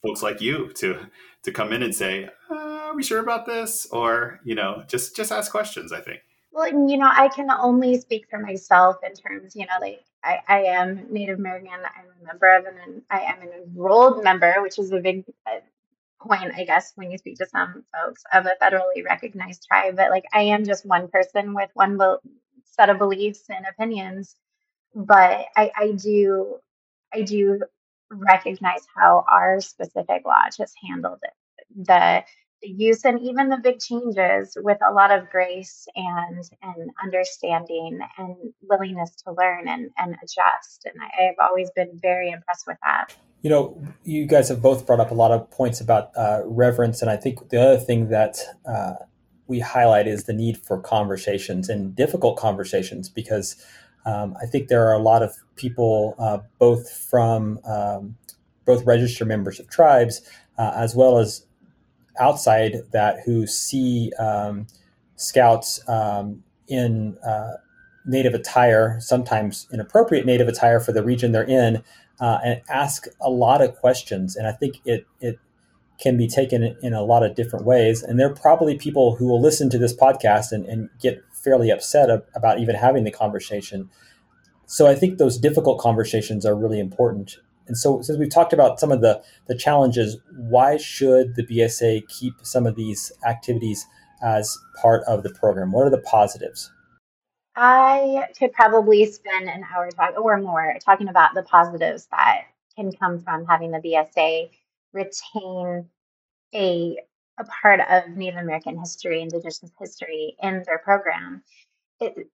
folks 0.01 0.21
like 0.21 0.41
you 0.41 0.71
to 0.73 1.07
to 1.43 1.51
come 1.51 1.73
in 1.73 1.83
and 1.83 1.95
say, 1.95 2.29
uh, 2.49 2.55
"Are 2.55 2.95
we 2.95 3.03
sure 3.03 3.19
about 3.19 3.45
this?" 3.45 3.87
Or 3.91 4.39
you 4.43 4.55
know, 4.55 4.83
just 4.87 5.15
just 5.15 5.31
ask 5.31 5.51
questions. 5.51 5.91
I 5.91 6.01
think. 6.01 6.21
Well, 6.53 6.67
you 6.67 6.97
know, 6.97 7.09
I 7.11 7.29
can 7.29 7.49
only 7.49 7.99
speak 7.99 8.27
for 8.29 8.37
myself 8.37 8.97
in 9.03 9.13
terms, 9.15 9.55
you 9.55 9.65
know, 9.65 9.73
like 9.81 10.05
I, 10.23 10.39
I 10.47 10.59
am 10.65 11.11
Native 11.11 11.39
American. 11.39 11.69
I'm 11.71 12.05
a 12.21 12.25
member 12.27 12.55
of 12.55 12.65
an, 12.65 13.01
I 13.09 13.21
am 13.21 13.41
an 13.41 13.49
enrolled 13.65 14.23
member, 14.23 14.61
which 14.61 14.77
is 14.77 14.91
a 14.91 14.99
big 14.99 15.25
uh, 15.47 15.61
point, 16.21 16.53
I 16.55 16.63
guess, 16.63 16.91
when 16.93 17.09
you 17.09 17.17
speak 17.17 17.37
to 17.39 17.47
some 17.47 17.83
folks 17.91 18.23
of 18.31 18.45
a 18.45 18.53
federally 18.61 19.03
recognized 19.03 19.65
tribe. 19.67 19.95
But 19.95 20.11
like, 20.11 20.25
I 20.31 20.41
am 20.41 20.63
just 20.63 20.85
one 20.85 21.07
person 21.07 21.55
with 21.55 21.71
one 21.73 21.99
set 22.65 22.91
of 22.91 22.99
beliefs 22.99 23.45
and 23.49 23.65
opinions. 23.65 24.35
But 24.95 25.45
I, 25.55 25.71
I 25.75 25.91
do, 25.91 26.57
I 27.13 27.21
do 27.21 27.61
recognize 28.11 28.85
how 28.95 29.25
our 29.29 29.59
specific 29.61 30.23
lodge 30.25 30.57
has 30.59 30.73
handled 30.87 31.19
it. 31.23 31.33
The 31.87 32.23
the 32.63 32.69
use 32.69 33.03
and 33.05 33.19
even 33.21 33.49
the 33.49 33.57
big 33.57 33.79
changes 33.79 34.57
with 34.59 34.77
a 34.87 34.91
lot 34.93 35.11
of 35.11 35.29
grace 35.29 35.85
and 35.95 36.43
and 36.61 36.89
understanding 37.03 37.99
and 38.17 38.35
willingness 38.63 39.11
to 39.25 39.33
learn 39.33 39.67
and, 39.67 39.91
and 39.97 40.15
adjust. 40.23 40.85
And 40.85 40.95
I, 41.01 41.23
have 41.25 41.35
always 41.41 41.69
been 41.75 41.99
very 42.01 42.31
impressed 42.31 42.65
with 42.65 42.77
that. 42.83 43.15
You 43.41 43.49
know, 43.49 43.83
you 44.05 44.25
guys 44.25 44.47
have 44.47 44.61
both 44.61 44.87
brought 44.87 45.01
up 45.01 45.11
a 45.11 45.13
lot 45.13 45.31
of 45.31 45.51
points 45.51 45.81
about 45.81 46.11
uh, 46.15 46.41
reverence, 46.45 47.01
and 47.01 47.11
I 47.11 47.17
think 47.17 47.49
the 47.49 47.61
other 47.61 47.77
thing 47.77 48.07
that 48.09 48.37
uh, 48.65 48.93
we 49.47 49.59
highlight 49.59 50.07
is 50.07 50.23
the 50.23 50.33
need 50.33 50.57
for 50.57 50.79
conversations 50.79 51.67
and 51.67 51.93
difficult 51.93 52.37
conversations 52.37 53.09
because 53.09 53.61
um, 54.05 54.35
I 54.41 54.45
think 54.45 54.67
there 54.67 54.87
are 54.87 54.93
a 54.93 54.99
lot 54.99 55.23
of 55.23 55.35
people, 55.55 56.15
uh, 56.19 56.39
both 56.59 56.89
from 56.89 57.59
um, 57.65 58.15
both 58.65 58.85
registered 58.85 59.27
members 59.27 59.59
of 59.59 59.69
tribes 59.69 60.21
uh, 60.57 60.73
as 60.75 60.95
well 60.95 61.19
as 61.19 61.45
outside 62.19 62.83
that 62.91 63.21
who 63.25 63.47
see 63.47 64.11
um, 64.19 64.67
scouts 65.15 65.87
um, 65.89 66.43
in 66.67 67.17
uh, 67.25 67.53
native 68.05 68.33
attire, 68.33 68.97
sometimes 68.99 69.67
inappropriate 69.71 70.25
native 70.25 70.47
attire 70.47 70.79
for 70.79 70.91
the 70.91 71.03
region 71.03 71.31
they're 71.31 71.43
in, 71.43 71.83
uh, 72.19 72.39
and 72.43 72.61
ask 72.69 73.05
a 73.21 73.29
lot 73.29 73.61
of 73.61 73.75
questions. 73.75 74.35
And 74.35 74.47
I 74.47 74.51
think 74.51 74.81
it 74.85 75.05
it 75.19 75.39
can 75.99 76.17
be 76.17 76.27
taken 76.27 76.75
in 76.81 76.93
a 76.93 77.03
lot 77.03 77.23
of 77.23 77.35
different 77.35 77.65
ways. 77.65 78.03
And 78.03 78.19
there 78.19 78.27
are 78.27 78.35
probably 78.35 78.77
people 78.77 79.15
who 79.15 79.27
will 79.27 79.41
listen 79.41 79.69
to 79.69 79.77
this 79.77 79.95
podcast 79.95 80.51
and, 80.51 80.65
and 80.65 80.89
get 80.99 81.23
fairly 81.43 81.69
upset 81.69 82.09
ab- 82.09 82.25
about 82.35 82.59
even 82.59 82.75
having 82.75 83.03
the 83.03 83.11
conversation. 83.11 83.89
So 84.65 84.87
I 84.87 84.95
think 84.95 85.17
those 85.17 85.37
difficult 85.37 85.79
conversations 85.79 86.45
are 86.45 86.55
really 86.55 86.79
important. 86.79 87.37
And 87.67 87.77
so, 87.77 88.01
since 88.01 88.19
we've 88.19 88.29
talked 88.29 88.53
about 88.53 88.79
some 88.79 88.91
of 88.91 89.01
the, 89.01 89.23
the 89.47 89.55
challenges, 89.55 90.17
why 90.35 90.77
should 90.77 91.35
the 91.35 91.45
BSA 91.45 92.07
keep 92.09 92.33
some 92.43 92.65
of 92.65 92.75
these 92.75 93.11
activities 93.25 93.85
as 94.21 94.57
part 94.81 95.03
of 95.03 95.23
the 95.23 95.29
program? 95.29 95.71
What 95.71 95.87
are 95.87 95.89
the 95.89 95.99
positives? 95.99 96.71
I 97.55 98.27
could 98.37 98.51
probably 98.51 99.05
spend 99.05 99.47
an 99.47 99.63
hour 99.73 99.89
talk 99.91 100.15
or 100.19 100.37
more 100.37 100.75
talking 100.83 101.07
about 101.07 101.35
the 101.35 101.43
positives 101.43 102.07
that 102.11 102.45
can 102.75 102.91
come 102.91 103.19
from 103.19 103.45
having 103.45 103.71
the 103.71 103.79
BSA 103.79 104.49
retain 104.91 105.87
a 106.53 106.97
a 107.39 107.45
part 107.45 107.79
of 107.79 108.15
Native 108.15 108.39
American 108.39 108.77
history, 108.77 109.21
Indigenous 109.21 109.61
history 109.79 110.35
in 110.41 110.63
their 110.65 110.79
program. 110.79 111.43
It, 111.99 112.29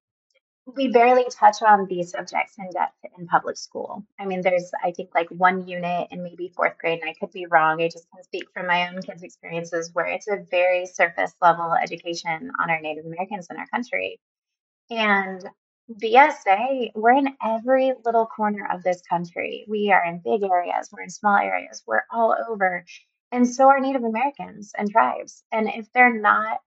we 0.76 0.90
barely 0.90 1.26
touch 1.32 1.62
on 1.62 1.88
these 1.88 2.12
subjects 2.12 2.56
in 2.60 2.70
depth 2.72 2.94
in 3.18 3.28
public 3.28 3.58
school. 3.58 4.06
I 4.20 4.26
mean, 4.26 4.42
there's, 4.42 4.72
I 4.84 4.92
think, 4.92 5.10
like 5.16 5.30
one 5.30 5.68
unit 5.68 6.10
in 6.12 6.24
maybe 6.24 6.52
fourth 6.56 6.78
grade, 6.78 7.00
and 7.02 7.10
I 7.10 7.14
could 7.20 7.32
be 7.32 7.48
wrong. 7.48 7.82
I 7.82 7.88
just 7.88 8.08
can 8.14 8.24
speak 8.24 8.46
from 8.54 8.68
my 8.68 8.88
own 8.88 9.02
kids' 9.02 9.24
experiences 9.24 9.92
where 9.94 10.06
it's 10.06 10.28
a 10.28 10.46
very 10.52 10.86
surface 10.86 11.34
level 11.42 11.74
education 11.74 12.52
on 12.62 12.70
our 12.70 12.82
Native 12.82 13.06
Americans 13.06 13.48
in 13.50 13.58
our 13.58 13.68
country. 13.68 14.20
And 14.92 15.44
BSA, 15.92 16.92
we're 16.94 17.12
in 17.12 17.36
every 17.44 17.94
little 18.06 18.28
corner 18.28 18.68
of 18.72 18.84
this 18.84 19.02
country. 19.10 19.66
We 19.68 19.92
are 19.92 20.04
in 20.06 20.22
big 20.24 20.44
areas, 20.44 20.90
we're 20.92 21.02
in 21.02 21.10
small 21.10 21.38
areas, 21.38 21.84
we're 21.88 22.04
all 22.12 22.36
over. 22.48 22.86
And 23.32 23.48
so 23.48 23.68
are 23.68 23.80
Native 23.80 24.04
Americans 24.04 24.72
and 24.78 24.90
tribes. 24.90 25.44
And 25.52 25.70
if 25.70 25.92
they're 25.94 26.20
not 26.20 26.60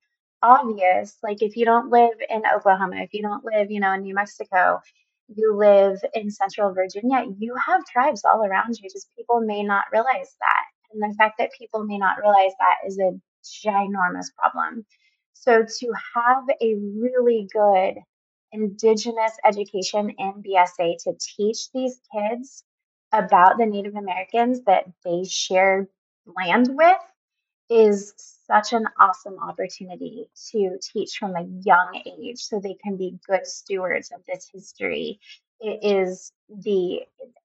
obvious. 0.43 1.17
Like 1.23 1.43
if 1.43 1.57
you 1.57 1.65
don't 1.65 1.91
live 1.91 2.15
in 2.29 2.43
Oklahoma, 2.55 2.97
if 2.97 3.15
you 3.15 3.23
don't 3.23 3.45
live, 3.45 3.71
you 3.71 3.81
know, 3.81 3.93
in 3.93 4.03
New 4.03 4.15
Mexico, 4.15 4.81
you 5.29 5.57
live 5.57 5.99
in 6.15 6.31
central 6.31 6.75
Virginia, 6.75 7.25
you 7.39 7.55
have 7.65 7.87
tribes 7.87 8.25
all 8.25 8.45
around 8.45 8.77
you. 8.79 8.91
Just 8.91 9.09
people 9.17 9.41
may 9.41 9.63
not 9.63 9.85
realize 9.93 10.35
that. 10.41 10.65
And 10.93 11.03
the 11.03 11.15
fact 11.17 11.37
that 11.39 11.51
people 11.59 11.85
may 11.85 11.97
not 11.97 12.19
realize 12.21 12.53
that 12.59 12.87
is 12.87 12.99
a 12.99 13.13
ginormous 13.65 14.27
problem. 14.37 14.85
So 15.33 15.65
to 15.65 15.93
have 16.15 16.45
a 16.61 16.75
really 16.75 17.49
good 17.53 17.95
indigenous 18.53 19.33
education 19.45 20.11
in 20.19 20.43
BSA 20.43 21.03
to 21.05 21.15
teach 21.37 21.71
these 21.73 21.99
kids 22.15 22.65
about 23.13 23.57
the 23.59 23.67
Native 23.67 23.97
Americans 23.97 24.63
that 24.67 24.85
they 25.05 25.25
share 25.25 25.89
land 26.27 26.69
with 26.71 26.97
is 27.71 28.15
such 28.47 28.73
an 28.73 28.85
awesome 29.01 29.39
opportunity 29.39 30.29
to 30.51 30.79
teach 30.83 31.17
from 31.19 31.35
a 31.37 31.49
young 31.65 32.03
age 32.07 32.39
so 32.39 32.61
they 32.61 32.77
can 32.83 32.97
be 32.97 33.19
good 33.27 33.47
stewards 33.47 34.11
of 34.13 34.21
this 34.27 34.49
history. 34.53 35.21
It 35.61 35.81
is 35.83 36.33
the 36.49 37.01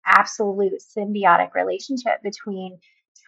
absolute 0.05 0.81
symbiotic 0.97 1.53
relationship 1.53 2.21
between 2.23 2.79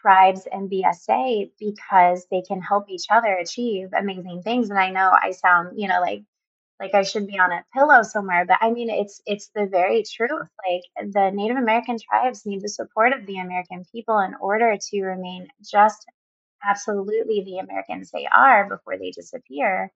tribes 0.01 0.47
and 0.51 0.69
BSA 0.69 1.51
because 1.59 2.25
they 2.31 2.41
can 2.41 2.61
help 2.61 2.89
each 2.89 3.05
other 3.09 3.33
achieve 3.35 3.89
amazing 3.97 4.41
things. 4.43 4.69
And 4.69 4.79
I 4.79 4.91
know 4.91 5.11
I 5.21 5.31
sound, 5.31 5.79
you 5.79 5.87
know, 5.87 6.01
like 6.01 6.23
like 6.79 6.93
I 6.93 7.03
should 7.03 7.27
be 7.27 7.39
on 7.39 7.51
a 7.51 7.65
pillow 7.73 8.03
somewhere, 8.03 8.45
but 8.45 8.57
I 8.61 8.71
mean 8.71 8.89
it's 8.89 9.21
it's 9.25 9.49
the 9.53 9.67
very 9.67 10.03
truth. 10.03 10.31
Like 10.67 11.13
the 11.13 11.31
Native 11.31 11.57
American 11.57 11.97
tribes 11.99 12.45
need 12.45 12.61
the 12.61 12.69
support 12.69 13.13
of 13.13 13.25
the 13.25 13.39
American 13.39 13.85
people 13.91 14.19
in 14.19 14.35
order 14.39 14.77
to 14.77 15.01
remain 15.01 15.47
just 15.61 16.05
absolutely 16.63 17.43
the 17.43 17.59
Americans 17.59 18.11
they 18.11 18.27
are 18.27 18.67
before 18.67 18.97
they 18.97 19.11
disappear. 19.11 19.91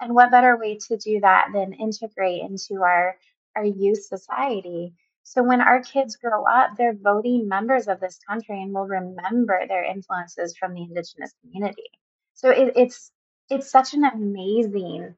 And 0.00 0.14
what 0.14 0.30
better 0.30 0.56
way 0.56 0.78
to 0.88 0.96
do 0.96 1.20
that 1.20 1.48
than 1.52 1.72
integrate 1.72 2.42
into 2.42 2.82
our, 2.82 3.16
our 3.56 3.64
youth 3.64 4.02
society? 4.04 4.94
So 5.24 5.42
when 5.42 5.60
our 5.60 5.82
kids 5.82 6.16
grow 6.16 6.44
up, 6.44 6.70
they're 6.76 6.94
voting 6.94 7.48
members 7.48 7.88
of 7.88 8.00
this 8.00 8.18
country 8.26 8.62
and 8.62 8.72
will 8.72 8.86
remember 8.86 9.66
their 9.66 9.84
influences 9.84 10.56
from 10.56 10.74
the 10.74 10.82
indigenous 10.82 11.34
community. 11.42 11.90
So 12.34 12.50
it, 12.50 12.72
it's 12.76 13.10
it's 13.50 13.70
such 13.70 13.94
an 13.94 14.04
amazing 14.04 15.14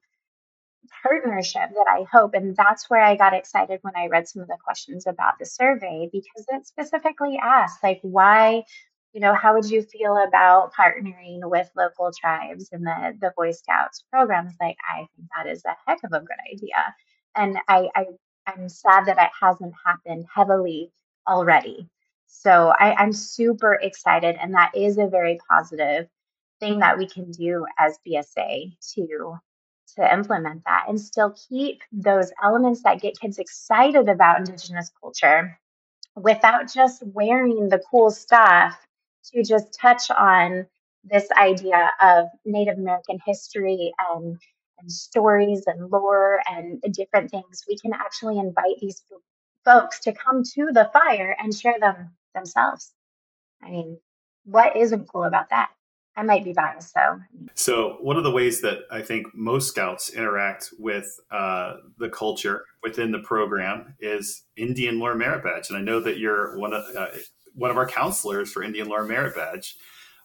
partnership 1.03 1.71
that 1.71 1.87
I 1.89 2.05
hope, 2.11 2.35
and 2.35 2.57
that's 2.57 2.89
where 2.89 3.03
I 3.03 3.17
got 3.17 3.35
excited 3.35 3.81
when 3.83 3.97
I 3.97 4.07
read 4.07 4.29
some 4.29 4.43
of 4.43 4.49
the 4.49 4.57
questions 4.63 5.07
about 5.07 5.35
the 5.39 5.47
survey 5.47 6.09
because 6.13 6.47
it 6.49 6.67
specifically 6.67 7.39
asked 7.43 7.83
like 7.83 8.01
why 8.03 8.65
you 9.13 9.21
know, 9.21 9.35
how 9.35 9.55
would 9.55 9.69
you 9.69 9.83
feel 9.83 10.17
about 10.17 10.73
partnering 10.73 11.41
with 11.43 11.69
local 11.77 12.13
tribes 12.13 12.69
and 12.73 12.87
the, 12.87 13.17
the 13.21 13.33
Boy 13.37 13.51
Scouts 13.51 14.05
program? 14.13 14.47
It's 14.47 14.57
like, 14.61 14.77
I 14.89 15.07
think 15.17 15.29
that 15.37 15.51
is 15.51 15.65
a 15.65 15.75
heck 15.87 15.99
of 16.05 16.13
a 16.13 16.21
good 16.21 16.37
idea. 16.53 16.95
And 17.35 17.59
I, 17.69 17.89
I, 17.95 18.05
I'm 18.47 18.69
sad 18.69 19.07
that 19.07 19.19
it 19.19 19.31
hasn't 19.41 19.75
happened 19.85 20.27
heavily 20.33 20.93
already. 21.29 21.89
So 22.27 22.73
I, 22.79 22.95
I'm 22.95 23.13
super 23.13 23.75
excited, 23.75 24.37
and 24.41 24.55
that 24.55 24.71
is 24.77 24.99
a 24.99 25.09
very 25.09 25.39
positive 25.49 26.07
thing 26.61 26.79
that 26.79 26.97
we 26.97 27.09
can 27.09 27.33
do 27.33 27.67
as 27.79 27.99
BSA 28.07 28.77
to 28.95 29.35
to 29.97 30.13
implement 30.13 30.65
that 30.65 30.87
and 30.89 31.01
still 31.01 31.35
keep 31.49 31.83
those 31.93 32.33
elements 32.43 32.83
that 32.83 33.01
get 33.01 33.19
kids 33.19 33.39
excited 33.39 34.09
about 34.09 34.39
indigenous 34.39 34.91
culture 35.01 35.59
without 36.17 36.73
just 36.73 37.03
wearing 37.07 37.69
the 37.69 37.83
cool 37.91 38.11
stuff 38.11 38.79
to 39.33 39.43
just 39.43 39.73
touch 39.79 40.11
on 40.11 40.67
this 41.05 41.29
idea 41.33 41.91
of 42.03 42.27
Native 42.45 42.79
American 42.79 43.19
history 43.25 43.93
and, 44.13 44.39
and 44.79 44.91
stories 44.91 45.65
and 45.67 45.91
lore 45.91 46.41
and 46.51 46.83
different 46.93 47.31
things. 47.31 47.65
We 47.69 47.79
can 47.79 47.93
actually 47.93 48.39
invite 48.39 48.79
these 48.81 49.03
folks 49.65 50.01
to 50.01 50.13
come 50.13 50.43
to 50.55 50.69
the 50.73 50.91
fire 50.93 51.37
and 51.39 51.55
share 51.55 51.79
them 51.79 52.11
themselves. 52.35 52.93
I 53.63 53.71
mean, 53.71 53.99
what 54.45 54.77
isn't 54.77 55.09
cool 55.09 55.25
about 55.25 55.51
that? 55.51 55.71
I 56.21 56.23
might 56.23 56.45
be 56.45 56.53
biased 56.53 56.95
though. 56.95 57.19
So, 57.55 57.97
one 58.03 58.19
of 58.19 58.25
the 58.25 58.31
ways 58.31 58.61
that 58.61 58.81
I 58.91 59.01
think 59.01 59.29
most 59.35 59.69
scouts 59.69 60.11
interact 60.11 60.69
with 60.79 61.19
uh, 61.31 61.77
the 61.97 62.11
culture 62.11 62.67
within 62.83 63.11
the 63.11 63.21
program 63.21 63.95
is 64.01 64.45
Indian 64.55 64.99
Lore 64.99 65.15
Merit 65.15 65.43
Badge, 65.43 65.71
and 65.71 65.79
I 65.79 65.81
know 65.81 65.99
that 66.01 66.19
you're 66.19 66.59
one 66.59 66.75
of 66.75 66.85
uh, 66.95 67.07
one 67.55 67.71
of 67.71 67.79
our 67.79 67.87
counselors 67.87 68.53
for 68.53 68.63
Indian 68.63 68.89
Lore 68.89 69.05
Merit 69.05 69.35
Badge. 69.35 69.77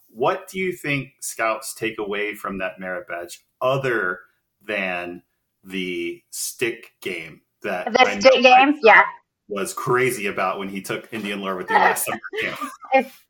What 0.09 0.49
do 0.49 0.59
you 0.59 0.73
think 0.73 1.13
scouts 1.21 1.73
take 1.73 1.97
away 1.97 2.35
from 2.35 2.57
that 2.57 2.77
merit 2.77 3.07
badge 3.07 3.45
other 3.61 4.19
than 4.61 5.23
the 5.63 6.21
stick 6.29 6.91
game 7.01 7.41
that 7.63 7.91
the 7.91 8.01
I 8.01 8.19
stick 8.19 8.43
game? 8.43 8.79
Yeah, 8.83 9.03
was 9.47 9.73
crazy 9.73 10.27
about 10.27 10.59
when 10.59 10.69
he 10.69 10.81
took 10.81 11.11
Indian 11.13 11.41
lore 11.41 11.55
with 11.55 11.69
you 11.69 11.75
last 11.75 12.05
summer 12.05 12.19
camp. 12.41 12.59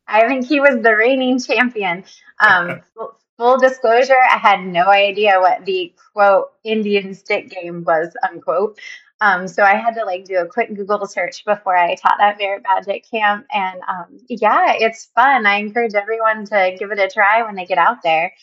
I 0.07 0.27
think 0.27 0.45
he 0.45 0.59
was 0.59 0.81
the 0.81 0.95
reigning 0.95 1.39
champion. 1.39 2.03
Um, 2.39 2.81
full 3.37 3.57
disclosure, 3.57 4.15
I 4.31 4.37
had 4.37 4.61
no 4.61 4.87
idea 4.87 5.39
what 5.39 5.65
the 5.65 5.93
quote 6.13 6.51
Indian 6.63 7.13
stick 7.13 7.49
game 7.49 7.83
was 7.83 8.13
unquote. 8.29 8.79
Um, 9.21 9.47
so 9.47 9.63
I 9.63 9.75
had 9.75 9.95
to 9.95 10.03
like 10.03 10.25
do 10.25 10.37
a 10.37 10.45
quick 10.45 10.73
Google 10.75 11.05
search 11.07 11.45
before 11.45 11.75
I 11.75 11.95
taught 11.95 12.17
that 12.19 12.37
merit 12.37 12.63
badge 12.63 12.87
at 12.87 13.09
camp. 13.09 13.45
And 13.53 13.79
um, 13.87 14.19
yeah, 14.27 14.73
it's 14.77 15.09
fun. 15.15 15.45
I 15.45 15.55
encourage 15.55 15.93
everyone 15.95 16.45
to 16.45 16.75
give 16.77 16.91
it 16.91 16.99
a 16.99 17.09
try 17.09 17.41
when 17.41 17.55
they 17.55 17.65
get 17.65 17.77
out 17.77 18.03
there. 18.03 18.33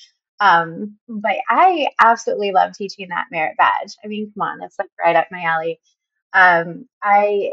Um, 0.40 0.96
but 1.08 1.36
I 1.48 1.88
absolutely 2.00 2.52
love 2.52 2.72
teaching 2.72 3.08
that 3.10 3.26
merit 3.30 3.56
badge. 3.58 3.96
I 4.02 4.08
mean, 4.08 4.32
come 4.34 4.42
on, 4.42 4.62
it's 4.62 4.78
like 4.78 4.88
right 5.02 5.14
up 5.14 5.28
my 5.30 5.42
alley. 5.42 5.78
Um, 6.32 6.88
I 7.02 7.52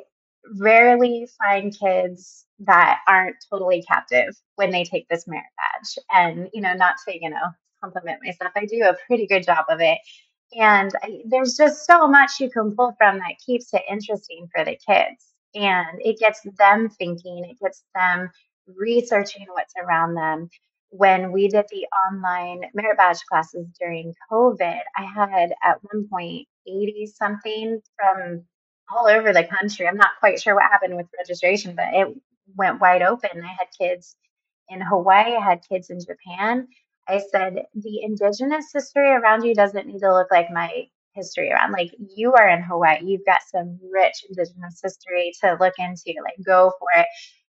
rarely 0.58 1.28
find 1.38 1.78
kids 1.78 2.46
that 2.60 3.00
aren't 3.08 3.36
totally 3.50 3.84
captive 3.84 4.36
when 4.56 4.72
they 4.72 4.84
take 4.84 5.08
this 5.10 5.28
merit 5.28 5.46
badge. 5.58 6.04
And, 6.12 6.50
you 6.54 6.62
know, 6.62 6.74
not 6.74 6.96
to, 7.08 7.18
you 7.20 7.30
know, 7.30 7.48
compliment 7.82 8.20
myself, 8.24 8.52
I 8.56 8.66
do 8.66 8.84
a 8.84 8.98
pretty 9.08 9.28
good 9.28 9.44
job 9.44 9.66
of 9.70 9.80
it. 9.82 10.00
And 10.58 10.92
I, 11.04 11.22
there's 11.26 11.56
just 11.56 11.86
so 11.86 12.08
much 12.08 12.40
you 12.40 12.50
can 12.50 12.76
pull 12.76 12.94
from 12.98 13.20
that 13.20 13.38
keeps 13.46 13.74
it 13.74 13.84
interesting 13.90 14.48
for 14.54 14.66
the 14.66 14.78
kids. 14.86 15.34
And 15.56 16.00
it 16.00 16.20
gets 16.20 16.42
them 16.58 16.90
thinking, 16.90 17.46
it 17.46 17.60
gets 17.60 17.84
them 17.96 18.30
researching 18.68 19.46
what's 19.50 19.74
around 19.82 20.16
them. 20.16 20.50
When 20.92 21.32
we 21.32 21.48
did 21.48 21.66
the 21.70 21.86
online 22.08 22.62
merit 22.74 22.98
badge 22.98 23.20
classes 23.30 23.68
during 23.80 24.14
COVID, 24.32 24.80
I 24.98 25.04
had 25.04 25.52
at 25.64 25.78
one 25.84 26.08
point 26.08 26.48
80 26.68 27.12
something 27.16 27.80
from 27.96 28.44
all 28.96 29.08
over 29.08 29.34
the 29.34 29.44
country. 29.44 29.88
I'm 29.88 29.98
not 29.98 30.20
quite 30.20 30.42
sure 30.42 30.56
what 30.56 30.72
happened 30.72 30.96
with 30.96 31.08
registration, 31.18 31.76
but 31.76 31.94
it 31.94 32.08
went 32.56 32.82
wide 32.82 33.02
open. 33.02 33.44
I 33.44 33.56
had 33.58 33.68
kids 33.78 34.16
in 34.70 34.82
Hawaii, 34.82 35.36
I 35.36 35.44
had 35.44 35.62
kids 35.68 35.90
in 35.90 36.00
Japan. 36.00 36.68
I 37.08 37.22
said, 37.32 37.66
the 37.74 38.02
indigenous 38.04 38.68
history 38.74 39.10
around 39.10 39.44
you 39.44 39.56
doesn't 39.56 39.88
need 39.88 40.00
to 40.00 40.14
look 40.14 40.28
like 40.32 40.52
my 40.52 40.86
history 41.14 41.52
around. 41.52 41.72
Like 41.72 41.92
you 42.16 42.34
are 42.34 42.50
in 42.50 42.62
Hawaii, 42.62 43.04
you've 43.04 43.26
got 43.26 43.42
some 43.52 43.80
rich 43.92 44.26
indigenous 44.30 44.80
history 44.84 45.34
to 45.42 45.58
look 45.60 45.74
into. 45.80 46.22
Like 46.24 46.38
go 46.46 46.72
for 46.80 46.88
it. 46.96 47.08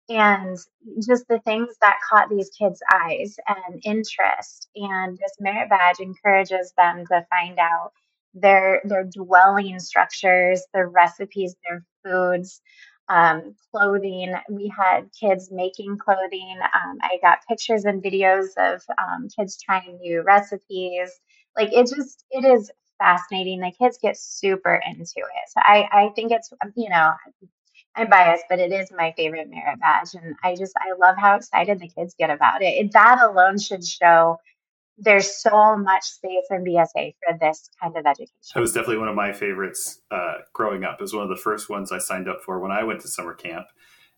And 0.09 0.57
just 1.05 1.27
the 1.27 1.41
things 1.41 1.75
that 1.81 1.99
caught 2.09 2.31
these 2.31 2.51
kids' 2.57 2.83
eyes 2.93 3.37
and 3.49 3.81
interest. 3.85 4.69
And 4.77 5.17
this 5.17 5.33
merit 5.41 5.69
badge 5.69 5.99
encourages 6.01 6.73
them 6.77 7.05
to 7.11 7.27
find 7.29 7.59
out 7.59 7.93
their 8.37 8.83
their 8.85 9.05
dwelling 9.05 9.81
structures, 9.81 10.63
their 10.75 10.89
recipes, 10.89 11.57
their 11.69 11.85
foods, 12.05 12.61
um, 13.09 13.55
clothing. 13.73 14.35
We 14.51 14.73
had 14.77 15.11
kids 15.19 15.51
making 15.51 15.99
clothing. 15.99 16.59
Um, 16.63 16.99
I 17.03 17.19
got 17.23 17.39
pictures 17.49 17.85
and 17.85 18.03
videos 18.03 18.49
of 18.59 18.83
um, 18.99 19.29
kids 19.37 19.59
trying 19.63 19.99
new 20.01 20.23
recipes. 20.23 21.11
Like 21.57 21.73
it 21.73 21.89
just 21.95 22.25
it 22.31 22.45
is 22.45 22.71
fascinating. 22.99 23.61
The 23.61 23.73
kids 23.79 23.99
get 24.03 24.17
super 24.19 24.81
into 24.87 25.05
it. 25.19 25.49
So 25.49 25.61
I 25.65 25.89
I 25.93 26.11
think 26.15 26.33
it's 26.33 26.53
you 26.77 26.91
know 26.91 27.13
I'm 27.97 28.11
biased, 28.11 28.45
but 28.51 28.59
it 28.59 28.73
is 28.73 28.93
my 28.93 29.13
favorite 29.17 29.49
merit 29.51 29.81
badge, 29.81 30.15
and 30.15 30.37
I 30.45 30.55
just 30.55 30.75
I 30.77 30.95
love 31.01 31.17
how 31.19 31.37
excited 31.37 31.81
the 31.81 31.89
kids 31.89 32.15
get 32.19 32.31
about 32.31 32.63
it. 32.63 32.93
That 32.93 33.21
alone 33.23 33.59
should 33.59 33.85
show 33.87 34.39
there's 34.99 35.41
so 35.43 35.77
much 35.77 36.05
space 36.05 36.47
in 36.51 36.65
BSA 36.65 37.15
for 37.25 37.39
this 37.39 37.71
kind 37.81 37.97
of 37.97 38.07
education. 38.07 38.33
It 38.55 38.61
was 38.61 38.73
definitely 38.73 38.99
one 38.99 39.09
of 39.09 39.15
my 39.15 39.33
favorites 39.33 40.01
uh, 40.11 40.35
growing 40.53 40.85
up. 40.85 40.97
It 40.99 41.03
was 41.03 41.13
one 41.13 41.23
of 41.23 41.29
the 41.29 41.37
first 41.37 41.69
ones 41.69 41.93
I 41.93 41.99
signed 41.99 42.29
up 42.29 42.41
for 42.45 42.59
when 42.61 42.71
I 42.71 42.83
went 42.83 43.01
to 43.03 43.09
summer 43.09 43.35
camp. 43.35 43.67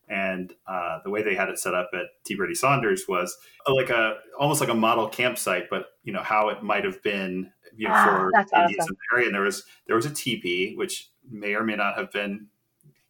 And 0.09 0.55
uh, 0.67 1.01
the 1.05 1.11
way 1.11 1.23
they 1.23 1.35
had 1.35 1.51
it 1.51 1.59
set 1.59 1.75
up 1.75 1.91
at 1.93 2.07
T. 2.25 2.35
Brady 2.35 2.55
Saunders 2.55 3.05
was 3.07 3.37
like 3.67 3.91
a 3.91 4.15
almost 4.39 4.61
like 4.61 4.71
a 4.71 4.75
model 4.75 5.07
campsite, 5.07 5.69
but 5.69 5.87
you 6.03 6.15
know 6.15 6.23
how 6.23 6.49
it 6.49 6.63
might 6.63 6.85
have 6.85 7.03
been 7.03 7.53
you 7.77 7.89
know, 7.89 7.95
ah, 7.95 8.05
for 8.05 8.31
Indians 8.35 8.51
awesome. 8.53 8.73
in 8.79 8.87
the 8.87 9.17
area. 9.17 9.27
And 9.27 9.35
there 9.35 9.43
was 9.43 9.65
there 9.87 9.97
was 9.97 10.07
a 10.07 10.11
teepee, 10.11 10.75
which 10.77 11.11
may 11.31 11.55
or 11.55 11.63
may 11.63 11.77
not 11.77 11.97
have 11.97 12.11
been 12.11 12.47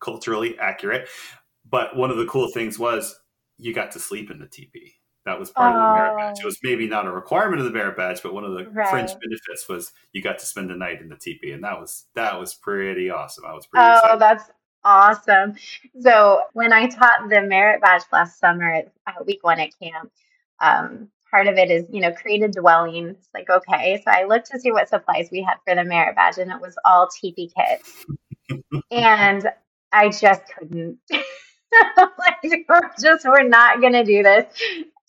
culturally 0.00 0.58
accurate. 0.58 1.08
But 1.68 1.96
one 1.96 2.10
of 2.10 2.16
the 2.16 2.26
cool 2.26 2.50
things 2.50 2.78
was 2.78 3.18
you 3.58 3.72
got 3.72 3.92
to 3.92 4.00
sleep 4.00 4.30
in 4.30 4.38
the 4.40 4.46
teepee. 4.46 4.94
That 5.28 5.38
was 5.38 5.50
part 5.50 5.76
of 5.76 5.82
the 5.82 6.02
merit 6.02 6.16
badge. 6.16 6.40
It 6.40 6.46
was 6.46 6.58
maybe 6.62 6.88
not 6.88 7.06
a 7.06 7.12
requirement 7.12 7.60
of 7.60 7.66
the 7.66 7.70
merit 7.70 7.98
badge, 7.98 8.22
but 8.22 8.32
one 8.32 8.44
of 8.44 8.54
the 8.54 8.64
right. 8.70 8.88
fringe 8.88 9.10
benefits 9.10 9.68
was 9.68 9.92
you 10.14 10.22
got 10.22 10.38
to 10.38 10.46
spend 10.46 10.70
the 10.70 10.74
night 10.74 11.02
in 11.02 11.10
the 11.10 11.16
teepee, 11.16 11.52
and 11.52 11.62
that 11.64 11.78
was 11.78 12.06
that 12.14 12.40
was 12.40 12.54
pretty 12.54 13.10
awesome. 13.10 13.44
I 13.44 13.52
was 13.52 13.66
pretty. 13.66 13.84
Oh, 13.84 13.96
excited. 13.96 14.20
that's 14.22 14.50
awesome! 14.84 15.56
So 16.00 16.40
when 16.54 16.72
I 16.72 16.86
taught 16.86 17.28
the 17.28 17.42
merit 17.42 17.82
badge 17.82 18.04
last 18.10 18.38
summer 18.38 18.72
at 18.72 18.90
uh, 19.06 19.22
week 19.26 19.44
one 19.44 19.60
at 19.60 19.78
camp, 19.78 20.10
um, 20.60 21.08
part 21.30 21.46
of 21.46 21.58
it 21.58 21.70
is 21.70 21.84
you 21.90 22.00
know 22.00 22.12
create 22.12 22.42
a 22.42 22.48
dwelling. 22.48 23.08
It's 23.08 23.28
like 23.34 23.50
okay, 23.50 24.00
so 24.02 24.10
I 24.10 24.24
looked 24.24 24.50
to 24.52 24.58
see 24.58 24.72
what 24.72 24.88
supplies 24.88 25.28
we 25.30 25.42
had 25.42 25.58
for 25.66 25.74
the 25.74 25.84
merit 25.84 26.16
badge, 26.16 26.38
and 26.38 26.50
it 26.50 26.58
was 26.58 26.74
all 26.86 27.06
teepee 27.06 27.52
kits, 27.54 28.06
and 28.90 29.46
I 29.92 30.08
just 30.08 30.40
couldn't. 30.58 30.98
like 31.98 32.38
we're 32.68 32.80
just 32.98 33.26
we're 33.26 33.46
not 33.46 33.82
gonna 33.82 34.02
do 34.02 34.22
this 34.22 34.46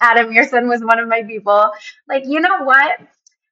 Adam, 0.02 0.32
your 0.32 0.48
son 0.48 0.68
was 0.68 0.82
one 0.84 1.00
of 1.00 1.08
my 1.08 1.24
people. 1.24 1.72
Like, 2.08 2.24
you 2.26 2.40
know 2.40 2.64
what? 2.64 3.00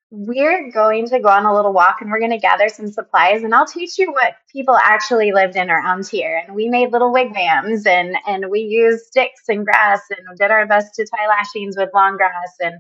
We're 0.09 0.71
going 0.71 1.07
to 1.09 1.19
go 1.19 1.27
on 1.27 1.45
a 1.45 1.53
little 1.53 1.73
walk 1.73 1.97
and 1.99 2.09
we're 2.09 2.19
going 2.19 2.31
to 2.31 2.37
gather 2.37 2.69
some 2.69 2.87
supplies 2.87 3.43
and 3.43 3.53
I'll 3.53 3.67
teach 3.67 3.97
you 3.97 4.11
what 4.13 4.35
people 4.53 4.77
actually 4.77 5.33
lived 5.33 5.57
in 5.57 5.69
around 5.69 6.07
here. 6.07 6.41
And 6.45 6.55
we 6.55 6.69
made 6.69 6.93
little 6.93 7.11
wigwams 7.11 7.85
and, 7.85 8.15
and 8.25 8.49
we 8.49 8.61
used 8.61 9.05
sticks 9.05 9.43
and 9.49 9.65
grass 9.65 10.01
and 10.09 10.37
did 10.37 10.49
our 10.49 10.65
best 10.65 10.95
to 10.95 11.05
tie 11.05 11.27
lashings 11.27 11.75
with 11.77 11.89
long 11.93 12.15
grass 12.15 12.55
and, 12.61 12.75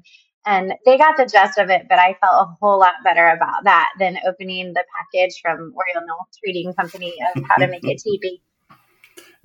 and 0.45 0.73
they 0.85 0.97
got 0.97 1.17
the 1.17 1.25
gist 1.25 1.57
of 1.57 1.69
it, 1.69 1.87
but 1.89 1.99
I 1.99 2.15
felt 2.21 2.47
a 2.47 2.55
whole 2.61 2.79
lot 2.79 2.93
better 3.03 3.27
about 3.27 3.65
that 3.65 3.89
than 3.99 4.17
opening 4.25 4.73
the 4.73 4.85
package 4.97 5.41
from 5.41 5.73
Oriental 5.75 6.29
Trading 6.41 6.73
Company 6.73 7.13
of 7.35 7.43
how 7.49 7.55
to 7.57 7.67
make 7.67 7.83
a 7.83 7.95
teepee. 7.97 8.41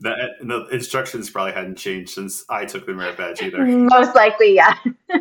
The, 0.02 0.30
the 0.40 0.66
instructions 0.72 1.30
probably 1.30 1.52
hadn't 1.52 1.76
changed 1.76 2.10
since 2.10 2.44
I 2.48 2.64
took 2.64 2.86
the 2.86 2.92
merit 2.92 3.16
badge 3.16 3.40
either. 3.40 3.64
Most 3.66 4.14
likely, 4.14 4.54
yeah. 4.56 4.76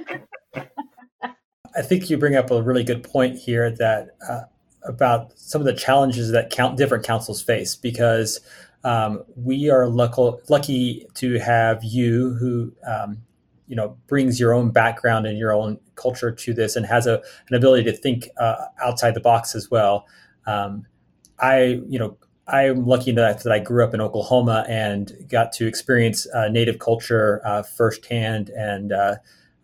I 1.76 1.82
think 1.84 2.10
you 2.10 2.18
bring 2.18 2.36
up 2.36 2.52
a 2.52 2.62
really 2.62 2.84
good 2.84 3.04
point 3.04 3.38
here 3.38 3.70
that 3.72 4.10
uh, 4.28 4.42
about 4.84 5.38
some 5.38 5.62
of 5.62 5.66
the 5.66 5.74
challenges 5.74 6.32
that 6.32 6.50
count 6.50 6.78
different 6.78 7.06
councils 7.06 7.42
face 7.42 7.76
because 7.76 8.42
um, 8.84 9.24
we 9.36 9.70
are 9.70 9.88
lucky, 9.88 10.32
lucky 10.50 11.08
to 11.16 11.38
have 11.40 11.84
you 11.84 12.34
who 12.40 12.74
um, 12.86 13.22
you 13.68 13.76
know 13.76 13.98
brings 14.08 14.40
your 14.40 14.54
own 14.54 14.72
background 14.72 15.26
and 15.26 15.38
your 15.38 15.54
own 15.54 15.80
culture 15.96 16.32
to 16.32 16.54
this 16.54 16.76
and 16.76 16.86
has 16.86 17.08
a, 17.08 17.22
an 17.50 17.56
ability 17.56 17.84
to 17.84 17.94
think 17.94 18.28
uh, 18.38 18.66
outside 18.84 19.14
the 19.14 19.22
box 19.22 19.56
as 19.56 19.70
well. 19.70 20.08
Um, 20.46 20.88
I 21.40 21.82
you 21.88 22.00
know 22.00 22.18
I'm 22.48 22.86
lucky 22.86 23.12
enough 23.12 23.44
that 23.44 23.54
I 23.54 23.60
grew 23.60 23.84
up 23.84 23.94
in 23.94 24.02
Oklahoma 24.02 24.66
and 24.68 25.12
got 25.30 25.52
to 25.54 25.68
experience 25.68 26.28
uh, 26.34 26.48
Native 26.50 26.80
culture 26.80 27.42
uh, 27.46 27.64
firsthand 27.64 28.50
and 28.50 28.92
uh, 28.92 29.16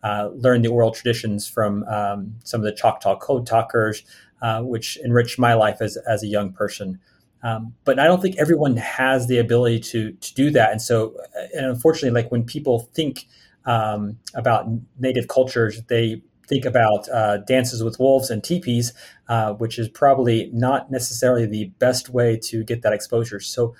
uh 0.02 0.30
learn 0.32 0.62
the 0.62 0.68
oral 0.68 0.92
traditions 0.92 1.48
from 1.48 1.82
um, 1.84 2.34
some 2.44 2.60
of 2.60 2.64
the 2.64 2.72
Choctaw 2.72 3.18
code 3.18 3.46
talkers, 3.46 4.04
uh, 4.42 4.62
which 4.62 4.96
enriched 5.04 5.38
my 5.38 5.54
life 5.54 5.78
as, 5.80 5.96
as 6.08 6.22
a 6.22 6.26
young 6.26 6.52
person. 6.52 7.00
Um, 7.42 7.74
but 7.84 7.98
I 7.98 8.04
don't 8.04 8.22
think 8.22 8.36
everyone 8.38 8.76
has 8.76 9.26
the 9.26 9.38
ability 9.38 9.80
to 9.80 10.12
to 10.12 10.34
do 10.34 10.50
that, 10.50 10.72
and 10.72 10.82
so 10.82 11.16
and 11.54 11.66
unfortunately, 11.66 12.10
like 12.10 12.32
when 12.32 12.44
people 12.44 12.90
think 12.94 13.26
um, 13.64 14.18
about 14.34 14.66
Native 14.98 15.28
cultures, 15.28 15.82
they 15.88 16.22
think 16.48 16.64
about 16.64 17.08
uh, 17.10 17.38
dances 17.38 17.82
with 17.84 17.98
wolves 17.98 18.30
and 18.30 18.42
teepees, 18.42 18.92
uh, 19.28 19.52
which 19.54 19.78
is 19.78 19.88
probably 19.88 20.50
not 20.52 20.90
necessarily 20.90 21.46
the 21.46 21.66
best 21.78 22.08
way 22.08 22.36
to 22.36 22.64
get 22.64 22.82
that 22.82 22.92
exposure. 22.92 23.40
So, 23.40 23.74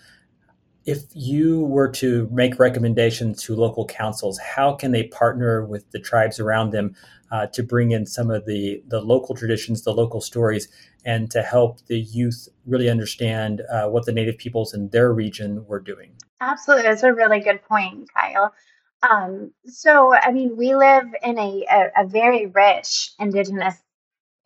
if 0.85 1.03
you 1.13 1.65
were 1.65 1.89
to 1.89 2.31
make 2.33 2.59
recommendations 2.59 3.43
to 3.43 3.55
local 3.55 3.85
councils, 3.85 4.39
how 4.39 4.73
can 4.73 4.91
they 4.91 5.05
partner 5.05 5.63
with 5.67 5.91
the 5.91 5.99
tribes 5.99 6.41
around 6.41 6.71
them 6.71 6.95
uh, 7.31 7.47
to 7.49 7.63
bring 7.63 7.91
in 7.91 8.07
some 8.07 8.31
of 8.31 8.47
the, 8.47 8.83
the 8.89 9.01
local 9.01 9.35
traditions, 9.35 9.83
the 9.83 9.93
local 9.93 10.23
stories, 10.23 10.67
and 11.05 11.31
to 11.31 11.43
help 11.43 11.85
the 11.89 11.99
youth 11.99 12.49
really 12.65 12.89
understand 12.89 13.61
uh, 13.71 13.87
what 13.89 14.07
the 14.07 14.13
Native 14.13 14.39
peoples 14.39 14.73
in 14.73 14.89
their 14.89 15.13
region 15.13 15.67
were 15.67 15.81
doing? 15.81 16.13
Absolutely. 16.41 16.85
That's 16.85 17.03
a 17.03 17.13
really 17.13 17.41
good 17.41 17.63
point, 17.63 18.09
Kyle. 18.15 18.55
Um, 19.03 19.53
so, 19.67 20.13
I 20.15 20.33
mean, 20.33 20.57
we 20.57 20.75
live 20.75 21.07
in 21.23 21.39
a, 21.39 21.65
a, 21.71 22.03
a 22.05 22.07
very 22.07 22.47
rich 22.47 23.13
indigenous 23.19 23.77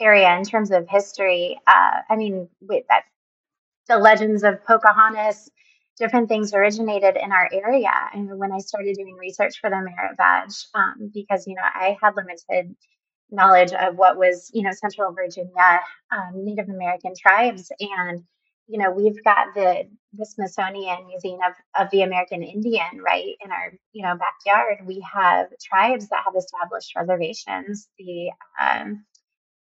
area 0.00 0.36
in 0.36 0.44
terms 0.44 0.70
of 0.70 0.88
history. 0.88 1.58
Uh, 1.66 2.00
I 2.08 2.16
mean, 2.16 2.48
with 2.60 2.84
that, 2.88 3.04
the 3.88 3.98
legends 3.98 4.44
of 4.44 4.64
Pocahontas, 4.64 5.50
different 5.98 6.28
things 6.28 6.52
originated 6.52 7.16
in 7.16 7.32
our 7.32 7.48
area. 7.52 7.92
And 8.12 8.38
when 8.38 8.52
I 8.52 8.58
started 8.58 8.96
doing 8.96 9.16
research 9.18 9.58
for 9.60 9.70
the 9.70 9.76
merit 9.76 10.16
badge, 10.16 10.66
um, 10.74 11.10
because 11.12 11.46
you 11.46 11.54
know 11.54 11.62
I 11.62 11.96
had 12.02 12.14
limited 12.16 12.74
knowledge 13.30 13.72
of 13.72 13.96
what 13.96 14.16
was 14.16 14.50
you 14.52 14.62
know 14.62 14.72
Central 14.72 15.12
Virginia 15.12 15.80
um, 16.10 16.44
Native 16.44 16.68
American 16.68 17.14
tribes, 17.20 17.70
and 17.80 18.22
you 18.72 18.78
know, 18.78 18.90
we've 18.90 19.22
got 19.22 19.54
the 19.54 19.86
the 20.14 20.24
Smithsonian 20.24 21.06
Museum 21.06 21.40
of, 21.46 21.52
of 21.78 21.90
the 21.90 22.02
American 22.02 22.42
Indian 22.42 23.02
right 23.04 23.34
in 23.44 23.50
our 23.50 23.74
you 23.92 24.02
know 24.02 24.16
backyard. 24.16 24.86
We 24.86 25.04
have 25.12 25.48
tribes 25.62 26.08
that 26.08 26.22
have 26.24 26.34
established 26.34 26.96
reservations. 26.96 27.88
The 27.98 28.30
um, 28.58 29.04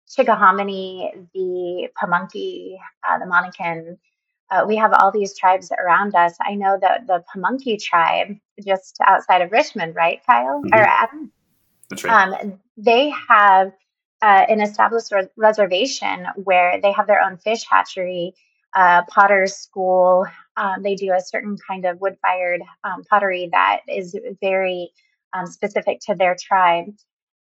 Chickahominy, 0.09 1.25
the 1.33 1.87
Pamunkey, 1.97 2.75
uh, 3.09 3.17
the 3.19 3.25
Monacan. 3.25 3.97
Uh, 4.51 4.65
we 4.67 4.75
have 4.75 4.91
all 4.93 5.11
these 5.11 5.37
tribes 5.37 5.71
around 5.71 6.13
us. 6.13 6.35
I 6.41 6.55
know 6.55 6.77
that 6.81 7.07
the 7.07 7.23
Pamunkey 7.33 7.81
tribe, 7.81 8.35
just 8.65 8.97
outside 9.05 9.41
of 9.41 9.53
Richmond, 9.53 9.95
right, 9.95 10.19
Kyle 10.25 10.61
mm-hmm. 10.61 10.73
or 10.73 10.83
Adam? 10.83 11.31
That's 11.89 12.03
right. 12.03 12.41
Um, 12.41 12.59
they 12.75 13.13
have 13.29 13.71
uh, 14.21 14.45
an 14.49 14.59
established 14.59 15.13
re- 15.13 15.29
reservation 15.37 16.27
where 16.35 16.81
they 16.81 16.91
have 16.91 17.07
their 17.07 17.21
own 17.21 17.37
fish 17.37 17.65
hatchery 17.69 18.33
uh, 18.75 19.03
potter's 19.09 19.55
school. 19.55 20.25
Um, 20.55 20.83
they 20.83 20.95
do 20.95 21.13
a 21.13 21.21
certain 21.21 21.57
kind 21.67 21.85
of 21.85 22.01
wood 22.01 22.17
fired 22.21 22.61
um, 22.83 23.03
pottery 23.09 23.49
that 23.51 23.81
is 23.87 24.15
very 24.41 24.91
um, 25.33 25.45
specific 25.47 25.99
to 26.01 26.15
their 26.15 26.35
tribe. 26.39 26.85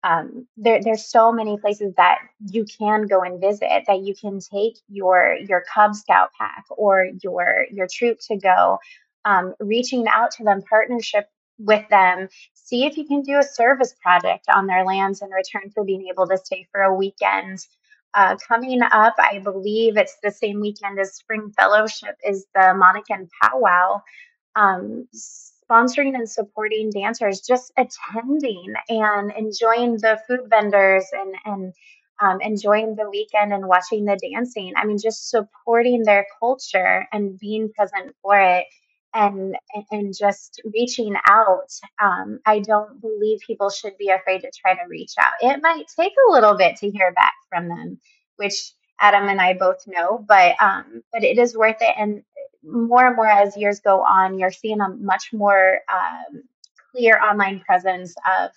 Um, 0.02 0.46
there, 0.56 0.82
there's 0.82 1.06
so 1.06 1.32
many 1.32 1.56
places 1.58 1.94
that 1.96 2.18
you 2.50 2.66
can 2.66 3.06
go 3.06 3.22
and 3.22 3.40
visit 3.40 3.84
that 3.86 4.02
you 4.02 4.14
can 4.14 4.38
take 4.40 4.76
your 4.88 5.36
your 5.48 5.64
Cub 5.72 5.94
Scout 5.94 6.30
pack 6.38 6.64
or 6.70 7.08
your 7.22 7.66
your 7.70 7.86
troop 7.90 8.18
to 8.28 8.36
go, 8.36 8.78
um, 9.24 9.54
reaching 9.60 10.06
out 10.08 10.32
to 10.32 10.44
them, 10.44 10.62
partnership 10.68 11.26
with 11.58 11.88
them, 11.88 12.28
see 12.52 12.84
if 12.84 12.98
you 12.98 13.06
can 13.06 13.22
do 13.22 13.38
a 13.38 13.42
service 13.42 13.94
project 14.02 14.46
on 14.52 14.66
their 14.66 14.84
lands 14.84 15.22
in 15.22 15.30
return 15.30 15.70
for 15.72 15.84
being 15.84 16.08
able 16.08 16.26
to 16.26 16.36
stay 16.36 16.66
for 16.72 16.82
a 16.82 16.94
weekend 16.94 17.64
uh, 18.14 18.36
coming 18.46 18.82
up, 18.82 19.14
I 19.18 19.40
believe 19.40 19.96
it's 19.96 20.16
the 20.22 20.30
same 20.30 20.60
weekend 20.60 20.98
as 20.98 21.14
Spring 21.14 21.52
Fellowship, 21.56 22.16
is 22.24 22.46
the 22.54 22.60
Monacan 22.60 23.28
Powwow. 23.42 24.02
Um, 24.56 25.08
sponsoring 25.14 26.14
and 26.14 26.28
supporting 26.30 26.90
dancers, 26.90 27.40
just 27.40 27.72
attending 27.76 28.74
and 28.88 29.32
enjoying 29.36 29.96
the 29.96 30.20
food 30.28 30.40
vendors 30.48 31.06
and, 31.12 31.34
and 31.44 31.72
um, 32.20 32.40
enjoying 32.40 32.94
the 32.94 33.08
weekend 33.10 33.52
and 33.52 33.66
watching 33.66 34.04
the 34.04 34.16
dancing. 34.16 34.72
I 34.76 34.84
mean, 34.84 34.98
just 35.02 35.30
supporting 35.30 36.04
their 36.04 36.26
culture 36.38 37.06
and 37.12 37.38
being 37.38 37.72
present 37.72 38.14
for 38.22 38.38
it 38.38 38.66
and 39.14 39.56
and 39.90 40.14
just 40.16 40.60
reaching 40.72 41.14
out. 41.28 41.70
Um, 42.02 42.40
I 42.44 42.60
don't 42.60 43.00
believe 43.00 43.40
people 43.46 43.70
should 43.70 43.96
be 43.96 44.10
afraid 44.10 44.40
to 44.40 44.50
try 44.50 44.74
to 44.74 44.88
reach 44.88 45.12
out. 45.18 45.32
It 45.40 45.62
might 45.62 45.86
take 45.96 46.12
a 46.28 46.32
little 46.32 46.56
bit 46.56 46.76
to 46.76 46.90
hear 46.90 47.12
back 47.12 47.34
from 47.48 47.68
them, 47.68 48.00
which 48.36 48.72
Adam 49.00 49.28
and 49.28 49.40
I 49.40 49.54
both 49.54 49.86
know, 49.86 50.24
but 50.26 50.60
um, 50.60 51.02
but 51.12 51.24
it 51.24 51.38
is 51.38 51.56
worth 51.56 51.76
it. 51.80 51.94
And 51.96 52.22
more 52.64 53.06
and 53.06 53.16
more 53.16 53.28
as 53.28 53.56
years 53.56 53.80
go 53.80 54.02
on, 54.02 54.38
you're 54.38 54.52
seeing 54.52 54.80
a 54.80 54.88
much 54.88 55.32
more 55.32 55.80
um, 55.92 56.42
clear 56.90 57.20
online 57.20 57.60
presence 57.60 58.14
of 58.40 58.50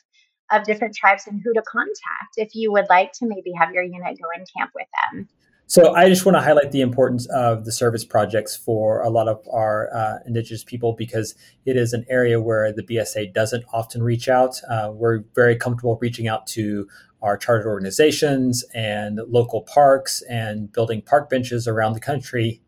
of 0.49 0.63
different 0.63 0.95
tribes 0.95 1.27
and 1.27 1.41
who 1.43 1.53
to 1.53 1.61
contact 1.63 2.37
if 2.37 2.55
you 2.55 2.71
would 2.71 2.85
like 2.89 3.11
to 3.11 3.25
maybe 3.27 3.51
have 3.51 3.73
your 3.73 3.83
unit 3.83 4.17
go 4.17 4.27
and 4.35 4.47
camp 4.55 4.71
with 4.73 4.87
them. 5.11 5.27
So 5.69 5.93
I 5.93 6.07
just 6.07 6.25
want 6.25 6.37
to 6.37 6.41
highlight 6.41 6.71
the 6.71 6.79
importance 6.79 7.25
of 7.25 7.65
the 7.65 7.73
service 7.73 8.05
projects 8.05 8.55
for 8.55 9.01
a 9.01 9.09
lot 9.09 9.27
of 9.27 9.45
our 9.51 9.93
uh, 9.93 10.19
Indigenous 10.25 10.63
people 10.63 10.93
because 10.93 11.35
it 11.65 11.75
is 11.75 11.91
an 11.91 12.05
area 12.09 12.39
where 12.39 12.71
the 12.71 12.83
BSA 12.83 13.33
doesn't 13.33 13.65
often 13.73 14.01
reach 14.01 14.29
out. 14.29 14.61
Uh, 14.69 14.91
we're 14.93 15.25
very 15.35 15.57
comfortable 15.57 15.97
reaching 16.01 16.25
out 16.25 16.47
to 16.47 16.87
our 17.21 17.35
chartered 17.35 17.67
organizations 17.67 18.63
and 18.73 19.19
local 19.27 19.61
parks 19.61 20.21
and 20.29 20.71
building 20.71 21.01
park 21.01 21.29
benches 21.29 21.67
around 21.67 21.93
the 21.93 21.99
country. 21.99 22.61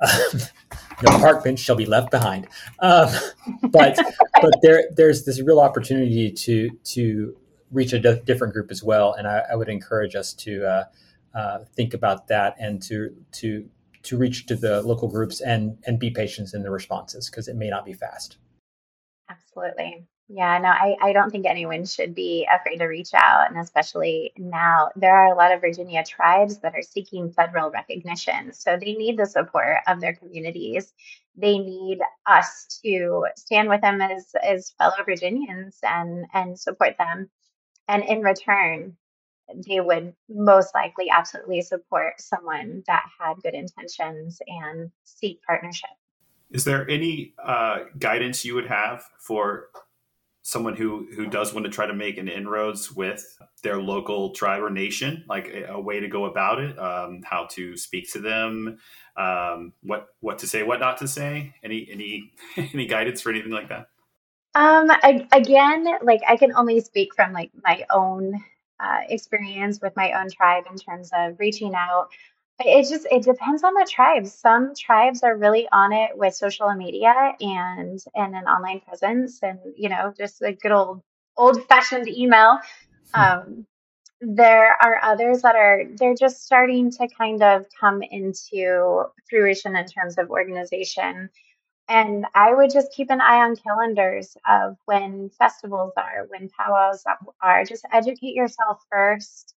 no 0.02 1.10
park 1.18 1.44
bench 1.44 1.60
shall 1.60 1.76
be 1.76 1.86
left 1.86 2.10
behind. 2.10 2.48
Um, 2.80 3.08
but 3.70 3.96
but 4.40 4.54
there 4.62 4.88
there's 4.96 5.24
this 5.24 5.40
real 5.40 5.60
opportunity 5.60 6.32
to 6.32 6.70
to 6.86 7.36
reach 7.70 7.92
a 7.92 8.00
different 8.16 8.52
group 8.52 8.72
as 8.72 8.82
well, 8.82 9.12
and 9.12 9.28
I, 9.28 9.44
I 9.52 9.54
would 9.54 9.68
encourage 9.68 10.16
us 10.16 10.34
to. 10.34 10.66
Uh, 10.66 10.84
uh, 11.34 11.60
think 11.74 11.94
about 11.94 12.28
that 12.28 12.56
and 12.58 12.82
to 12.82 13.14
to 13.32 13.68
to 14.02 14.18
reach 14.18 14.46
to 14.46 14.56
the 14.56 14.82
local 14.82 15.08
groups 15.08 15.40
and 15.40 15.78
and 15.86 15.98
be 15.98 16.10
patient 16.10 16.54
in 16.54 16.62
the 16.62 16.70
responses 16.70 17.30
because 17.30 17.48
it 17.48 17.56
may 17.56 17.68
not 17.68 17.84
be 17.84 17.92
fast. 17.92 18.38
Absolutely. 19.28 20.06
Yeah, 20.34 20.56
no, 20.58 20.68
I, 20.68 20.96
I 21.02 21.12
don't 21.12 21.30
think 21.30 21.44
anyone 21.44 21.84
should 21.84 22.14
be 22.14 22.48
afraid 22.50 22.78
to 22.78 22.86
reach 22.86 23.10
out. 23.12 23.50
And 23.50 23.58
especially 23.58 24.32
now, 24.38 24.88
there 24.96 25.14
are 25.14 25.32
a 25.32 25.36
lot 25.36 25.52
of 25.52 25.60
Virginia 25.60 26.02
tribes 26.04 26.58
that 26.60 26.74
are 26.74 26.82
seeking 26.82 27.30
federal 27.30 27.70
recognition. 27.70 28.52
So 28.54 28.78
they 28.78 28.94
need 28.94 29.18
the 29.18 29.26
support 29.26 29.78
of 29.86 30.00
their 30.00 30.14
communities. 30.14 30.94
They 31.36 31.58
need 31.58 31.98
us 32.26 32.80
to 32.82 33.26
stand 33.36 33.68
with 33.68 33.82
them 33.82 34.00
as, 34.00 34.34
as 34.42 34.70
fellow 34.78 35.04
Virginians 35.04 35.78
and, 35.82 36.24
and 36.32 36.58
support 36.58 36.96
them. 36.98 37.28
And 37.88 38.02
in 38.02 38.22
return, 38.22 38.96
they 39.66 39.80
would 39.80 40.14
most 40.28 40.74
likely 40.74 41.10
absolutely 41.10 41.62
support 41.62 42.20
someone 42.20 42.82
that 42.86 43.04
had 43.18 43.34
good 43.42 43.54
intentions 43.54 44.40
and 44.46 44.90
seek 45.04 45.40
partnership. 45.42 45.90
Is 46.50 46.64
there 46.64 46.88
any 46.88 47.34
uh, 47.42 47.80
guidance 47.98 48.44
you 48.44 48.54
would 48.54 48.66
have 48.66 49.04
for 49.18 49.68
someone 50.42 50.74
who 50.74 51.06
who 51.14 51.26
does 51.26 51.54
want 51.54 51.64
to 51.64 51.70
try 51.70 51.86
to 51.86 51.94
make 51.94 52.18
an 52.18 52.28
inroads 52.28 52.92
with 52.92 53.38
their 53.62 53.80
local 53.80 54.30
tribe 54.30 54.62
or 54.62 54.70
nation, 54.70 55.24
like 55.28 55.48
a, 55.48 55.72
a 55.72 55.80
way 55.80 56.00
to 56.00 56.08
go 56.08 56.26
about 56.26 56.60
it, 56.60 56.78
um, 56.78 57.22
how 57.24 57.46
to 57.46 57.76
speak 57.76 58.10
to 58.12 58.18
them, 58.18 58.78
um, 59.16 59.72
what 59.82 60.08
what 60.20 60.38
to 60.40 60.46
say, 60.46 60.62
what 60.62 60.80
not 60.80 60.98
to 60.98 61.08
say? 61.08 61.54
Any 61.62 61.88
any 61.90 62.32
any 62.74 62.86
guidance 62.86 63.22
for 63.22 63.30
anything 63.30 63.52
like 63.52 63.68
that? 63.68 63.86
Um, 64.54 64.90
I, 64.90 65.26
again, 65.32 65.86
like 66.02 66.20
I 66.28 66.36
can 66.36 66.52
only 66.54 66.80
speak 66.80 67.14
from 67.14 67.32
like 67.32 67.50
my 67.64 67.84
own 67.90 68.44
uh, 68.82 69.00
experience 69.08 69.80
with 69.80 69.94
my 69.96 70.12
own 70.12 70.30
tribe 70.30 70.64
in 70.70 70.76
terms 70.76 71.10
of 71.14 71.38
reaching 71.38 71.74
out. 71.74 72.08
It 72.60 72.88
just 72.88 73.06
it 73.10 73.22
depends 73.22 73.64
on 73.64 73.74
the 73.74 73.88
tribes. 73.90 74.32
Some 74.32 74.74
tribes 74.74 75.22
are 75.22 75.36
really 75.36 75.68
on 75.72 75.92
it 75.92 76.10
with 76.16 76.34
social 76.34 76.72
media 76.74 77.34
and 77.40 77.98
and 78.14 78.34
an 78.34 78.44
online 78.44 78.80
presence, 78.80 79.42
and 79.42 79.58
you 79.76 79.88
know 79.88 80.12
just 80.16 80.42
a 80.42 80.52
good 80.52 80.72
old 80.72 81.02
old 81.36 81.64
fashioned 81.66 82.08
email. 82.08 82.58
Hmm. 83.14 83.20
Um, 83.20 83.66
there 84.22 84.76
are 84.80 85.02
others 85.02 85.42
that 85.42 85.56
are 85.56 85.82
they're 85.96 86.14
just 86.14 86.44
starting 86.44 86.90
to 86.92 87.08
kind 87.08 87.42
of 87.42 87.66
come 87.78 88.02
into 88.02 89.04
fruition 89.28 89.76
in 89.76 89.84
terms 89.86 90.16
of 90.16 90.30
organization 90.30 91.28
and 91.92 92.24
I 92.34 92.54
would 92.54 92.72
just 92.72 92.90
keep 92.92 93.10
an 93.10 93.20
eye 93.20 93.42
on 93.44 93.54
calendars 93.54 94.34
of 94.48 94.78
when 94.86 95.28
festivals 95.28 95.92
are, 95.98 96.26
when 96.28 96.48
powwows 96.48 97.04
are. 97.42 97.64
Just 97.66 97.84
educate 97.92 98.34
yourself 98.34 98.80
first. 98.90 99.54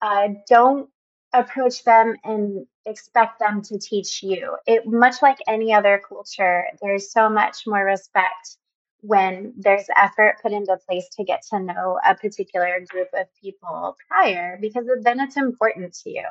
Uh, 0.00 0.28
don't 0.48 0.88
approach 1.32 1.82
them 1.82 2.14
and 2.22 2.64
expect 2.86 3.40
them 3.40 3.60
to 3.62 3.78
teach 3.80 4.22
you. 4.22 4.56
It 4.68 4.86
much 4.86 5.20
like 5.20 5.38
any 5.48 5.74
other 5.74 6.00
culture, 6.08 6.64
there's 6.80 7.10
so 7.10 7.28
much 7.28 7.66
more 7.66 7.84
respect 7.84 8.56
when 9.00 9.52
there's 9.56 9.86
effort 9.96 10.36
put 10.42 10.52
into 10.52 10.78
place 10.88 11.08
to 11.16 11.24
get 11.24 11.42
to 11.50 11.58
know 11.58 11.98
a 12.08 12.14
particular 12.14 12.86
group 12.88 13.08
of 13.14 13.26
people 13.42 13.96
prior 14.06 14.58
because 14.60 14.84
then 15.02 15.18
it's 15.18 15.36
important 15.36 15.92
to 16.04 16.10
you. 16.10 16.26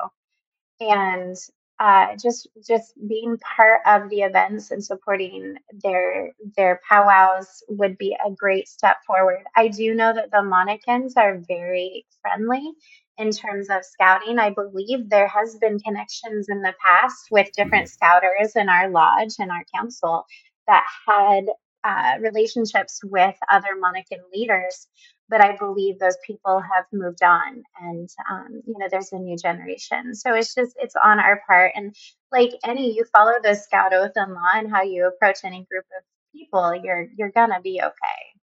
And 0.80 1.36
uh, 1.80 2.14
just 2.22 2.48
just 2.66 2.94
being 3.08 3.36
part 3.56 3.80
of 3.86 4.08
the 4.08 4.20
events 4.20 4.70
and 4.70 4.84
supporting 4.84 5.56
their 5.82 6.32
their 6.56 6.80
powwows 6.88 7.62
would 7.68 7.98
be 7.98 8.16
a 8.24 8.30
great 8.30 8.68
step 8.68 8.96
forward. 9.06 9.42
I 9.56 9.68
do 9.68 9.94
know 9.94 10.12
that 10.14 10.30
the 10.30 10.38
Monacans 10.38 11.12
are 11.16 11.42
very 11.48 12.06
friendly 12.22 12.72
in 13.18 13.30
terms 13.32 13.68
of 13.70 13.84
scouting. 13.84 14.38
I 14.38 14.50
believe 14.50 15.08
there 15.08 15.28
has 15.28 15.56
been 15.56 15.78
connections 15.80 16.48
in 16.48 16.62
the 16.62 16.74
past 16.84 17.28
with 17.30 17.52
different 17.56 17.88
scouters 17.88 18.54
in 18.54 18.68
our 18.68 18.88
lodge 18.88 19.34
and 19.38 19.50
our 19.50 19.64
council 19.74 20.26
that 20.68 20.84
had 21.06 21.46
uh, 21.84 22.18
relationships 22.20 23.00
with 23.04 23.34
other 23.50 23.76
Monacan 23.82 24.20
leaders 24.32 24.86
but 25.28 25.40
I 25.40 25.56
believe 25.56 25.98
those 25.98 26.16
people 26.26 26.60
have 26.60 26.84
moved 26.92 27.22
on 27.22 27.62
and 27.80 28.08
um, 28.30 28.62
you 28.66 28.74
know 28.78 28.86
there's 28.90 29.12
a 29.12 29.18
new 29.18 29.36
generation. 29.36 30.14
So 30.14 30.34
it's 30.34 30.54
just 30.54 30.76
it's 30.80 30.96
on 31.02 31.18
our 31.18 31.42
part. 31.46 31.72
And 31.74 31.94
like 32.32 32.52
any 32.64 32.94
you 32.94 33.04
follow 33.12 33.34
the 33.42 33.54
scout 33.54 33.92
oath 33.92 34.12
and 34.16 34.32
law 34.32 34.52
and 34.54 34.70
how 34.70 34.82
you 34.82 35.06
approach 35.06 35.38
any 35.44 35.66
group 35.70 35.84
of 35.96 36.04
people 36.32 36.74
you're 36.82 37.08
you're 37.16 37.30
gonna 37.30 37.60
be 37.60 37.80
okay. 37.82 37.94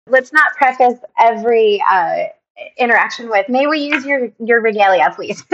Let's 0.07 0.33
not 0.33 0.53
preface 0.55 0.99
every 1.19 1.81
uh, 1.89 2.25
interaction 2.77 3.29
with 3.29 3.49
may 3.49 3.67
we 3.67 3.79
use 3.79 4.05
your 4.05 4.31
your 4.39 4.61
regalia 4.61 5.11
please? 5.15 5.43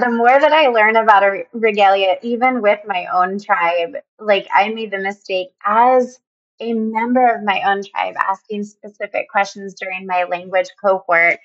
The 0.00 0.10
more 0.10 0.40
that 0.40 0.52
I 0.52 0.68
learn 0.68 0.96
about 0.96 1.22
a 1.22 1.44
regalia, 1.52 2.16
even 2.22 2.62
with 2.62 2.78
my 2.86 3.04
own 3.12 3.38
tribe, 3.38 3.96
like 4.18 4.48
I 4.54 4.70
made 4.70 4.92
the 4.92 4.98
mistake 4.98 5.48
as 5.62 6.18
a 6.60 6.74
member 6.74 7.34
of 7.34 7.42
my 7.42 7.62
own 7.66 7.82
tribe 7.82 8.14
asking 8.18 8.64
specific 8.64 9.28
questions 9.30 9.74
during 9.74 10.06
my 10.06 10.24
language 10.24 10.68
cohort 10.82 11.38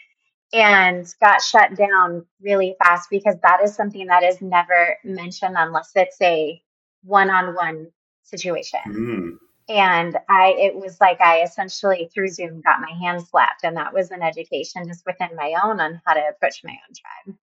and 0.53 1.07
got 1.21 1.41
shut 1.41 1.75
down 1.75 2.25
really 2.41 2.75
fast 2.83 3.09
because 3.09 3.35
that 3.41 3.61
is 3.63 3.75
something 3.75 4.07
that 4.07 4.23
is 4.23 4.41
never 4.41 4.97
mentioned 5.03 5.55
unless 5.57 5.91
it's 5.95 6.21
a 6.21 6.61
one-on-one 7.03 7.87
situation. 8.23 8.79
Mm. 8.87 9.31
And 9.67 10.17
I 10.29 10.55
it 10.57 10.75
was 10.75 10.97
like 11.01 11.19
I 11.21 11.41
essentially 11.41 12.09
through 12.13 12.29
Zoom 12.29 12.61
got 12.61 12.81
my 12.81 12.91
hand 12.91 13.25
slapped 13.25 13.63
and 13.63 13.75
that 13.77 13.93
was 13.93 14.11
an 14.11 14.21
education 14.21 14.87
just 14.87 15.03
within 15.05 15.35
my 15.35 15.55
own 15.63 15.79
on 15.79 16.01
how 16.05 16.13
to 16.13 16.21
approach 16.29 16.61
my 16.63 16.71
own 16.71 16.95
tribe. 16.95 17.37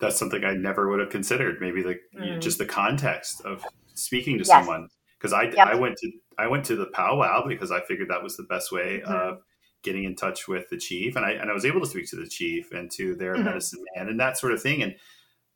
That's 0.00 0.18
something 0.18 0.42
I 0.44 0.54
never 0.54 0.90
would 0.90 0.98
have 0.98 1.10
considered. 1.10 1.60
Maybe 1.60 1.82
the 1.82 2.00
mm. 2.18 2.40
just 2.40 2.58
the 2.58 2.66
context 2.66 3.42
of 3.42 3.64
speaking 3.94 4.38
to 4.38 4.44
yes. 4.44 4.48
someone 4.48 4.88
because 5.22 5.32
I, 5.32 5.44
yep. 5.44 5.68
I 5.68 5.74
went 5.76 5.96
to 5.98 6.10
I 6.36 6.48
went 6.48 6.64
to 6.66 6.76
the 6.76 6.86
powwow 6.86 7.46
because 7.46 7.70
I 7.70 7.80
figured 7.80 8.10
that 8.10 8.22
was 8.22 8.36
the 8.36 8.42
best 8.42 8.72
way 8.72 9.00
mm-hmm. 9.04 9.12
of 9.12 9.42
getting 9.84 10.04
in 10.04 10.16
touch 10.16 10.48
with 10.48 10.68
the 10.68 10.76
chief, 10.76 11.14
and 11.16 11.24
I 11.24 11.32
and 11.32 11.50
I 11.50 11.54
was 11.54 11.64
able 11.64 11.80
to 11.80 11.86
speak 11.86 12.08
to 12.10 12.16
the 12.16 12.26
chief 12.26 12.72
and 12.72 12.90
to 12.92 13.14
their 13.14 13.34
mm-hmm. 13.34 13.44
medicine 13.44 13.84
man 13.94 14.08
and 14.08 14.18
that 14.18 14.38
sort 14.38 14.52
of 14.52 14.60
thing. 14.60 14.82
And 14.82 14.96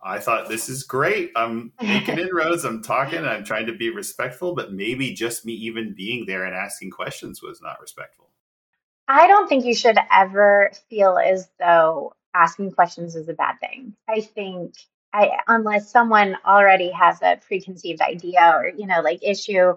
I 0.02 0.20
thought 0.20 0.48
this 0.48 0.68
is 0.68 0.84
great. 0.84 1.32
I'm 1.34 1.72
making 1.82 2.18
inroads. 2.18 2.64
I'm 2.64 2.82
talking. 2.82 3.24
I'm 3.24 3.44
trying 3.44 3.66
to 3.66 3.74
be 3.74 3.90
respectful, 3.90 4.54
but 4.54 4.72
maybe 4.72 5.12
just 5.12 5.44
me 5.44 5.54
even 5.54 5.94
being 5.96 6.26
there 6.26 6.44
and 6.44 6.54
asking 6.54 6.90
questions 6.90 7.42
was 7.42 7.60
not 7.60 7.80
respectful. 7.80 8.30
I 9.08 9.26
don't 9.26 9.48
think 9.48 9.64
you 9.64 9.74
should 9.74 9.98
ever 10.12 10.70
feel 10.90 11.16
as 11.18 11.48
though 11.58 12.14
asking 12.34 12.72
questions 12.72 13.16
is 13.16 13.28
a 13.28 13.34
bad 13.34 13.58
thing. 13.60 13.94
I 14.08 14.20
think 14.20 14.74
I, 15.16 15.30
unless 15.48 15.90
someone 15.90 16.36
already 16.44 16.90
has 16.90 17.22
a 17.22 17.38
preconceived 17.46 18.02
idea 18.02 18.52
or 18.54 18.70
you 18.76 18.86
know 18.86 19.00
like 19.00 19.20
issue 19.22 19.74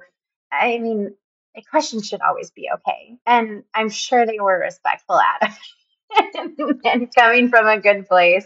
i 0.51 0.77
mean 0.79 1.15
a 1.55 1.61
question 1.61 2.01
should 2.01 2.21
always 2.21 2.51
be 2.51 2.69
okay. 2.75 3.17
And 3.25 3.63
i'm 3.73 3.89
sure 3.89 4.25
they 4.25 4.39
were 4.39 4.59
respectful 4.59 5.19
at 5.19 5.57
it 6.11 6.77
and 6.85 7.15
coming 7.15 7.49
from 7.49 7.67
a 7.67 7.79
good 7.79 8.07
place. 8.07 8.45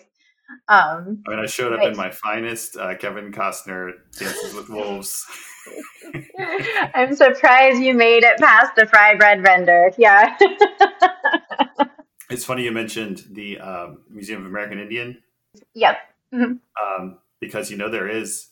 Um, 0.67 1.23
i 1.27 1.31
mean 1.31 1.39
i 1.39 1.47
showed 1.47 1.73
up 1.73 1.79
but, 1.79 1.91
in 1.91 1.97
my 1.97 2.11
finest 2.11 2.77
uh, 2.77 2.95
kevin 2.95 3.31
costner 3.31 3.93
dances 4.17 4.53
with 4.53 4.69
wolves. 4.69 5.25
I'm 6.93 7.15
surprised 7.15 7.81
you 7.81 7.95
made 7.95 8.23
it 8.23 8.37
past 8.39 8.75
the 8.75 8.85
fry 8.85 9.15
bread 9.15 9.41
vendor. 9.41 9.91
Yeah. 9.97 10.37
It's 12.29 12.45
funny 12.45 12.63
you 12.63 12.71
mentioned 12.71 13.25
the 13.29 13.59
um, 13.59 13.99
museum 14.09 14.41
of 14.41 14.47
american 14.47 14.79
indian. 14.79 15.21
Yep 15.75 15.97
mm-hmm. 16.33 17.03
um, 17.03 17.19
because 17.39 17.69
you 17.69 17.77
know 17.77 17.89
there 17.89 18.07
is 18.07 18.47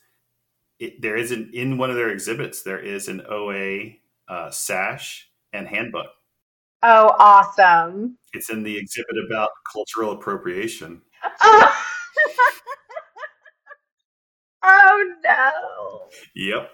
it, 0.79 1.01
there 1.01 1.15
is 1.15 1.31
an 1.31 1.51
in 1.53 1.77
one 1.77 1.89
of 1.89 1.95
their 1.95 2.09
exhibits 2.09 2.63
there 2.63 2.79
is 2.79 3.07
an 3.07 3.21
OA 3.29 3.91
uh, 4.27 4.49
sash 4.49 5.29
and 5.53 5.67
handbook. 5.67 6.07
Oh, 6.83 7.15
awesome! 7.19 8.17
It's 8.33 8.49
in 8.49 8.63
the 8.63 8.77
exhibit 8.77 9.15
about 9.27 9.51
cultural 9.71 10.13
appropriation. 10.13 11.01
Oh, 11.41 11.83
oh 14.63 15.13
no! 15.23 16.01
Yep. 16.35 16.71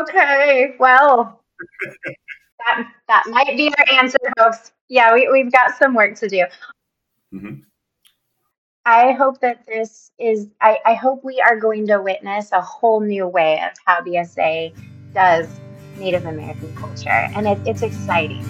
Okay, 0.00 0.74
well, 0.78 1.42
that 2.66 2.88
that 3.08 3.24
might 3.28 3.56
be 3.56 3.72
our 3.78 3.98
answer, 3.98 4.18
folks. 4.38 4.72
Yeah, 4.88 5.14
we, 5.14 5.28
we've 5.32 5.52
got 5.52 5.76
some 5.76 5.94
work 5.94 6.14
to 6.16 6.28
do. 6.28 6.44
Mm-hmm. 7.34 7.60
I 8.86 9.14
hope 9.14 9.40
that 9.40 9.66
this 9.66 10.12
is, 10.16 10.46
I, 10.60 10.78
I 10.86 10.94
hope 10.94 11.24
we 11.24 11.40
are 11.40 11.58
going 11.58 11.88
to 11.88 12.00
witness 12.00 12.52
a 12.52 12.60
whole 12.60 13.00
new 13.00 13.26
way 13.26 13.60
of 13.60 13.76
how 13.84 14.00
BSA 14.00 14.72
does 15.12 15.48
Native 15.98 16.24
American 16.24 16.72
culture. 16.76 17.10
And 17.10 17.48
it, 17.48 17.58
it's 17.66 17.82
exciting. 17.82 18.44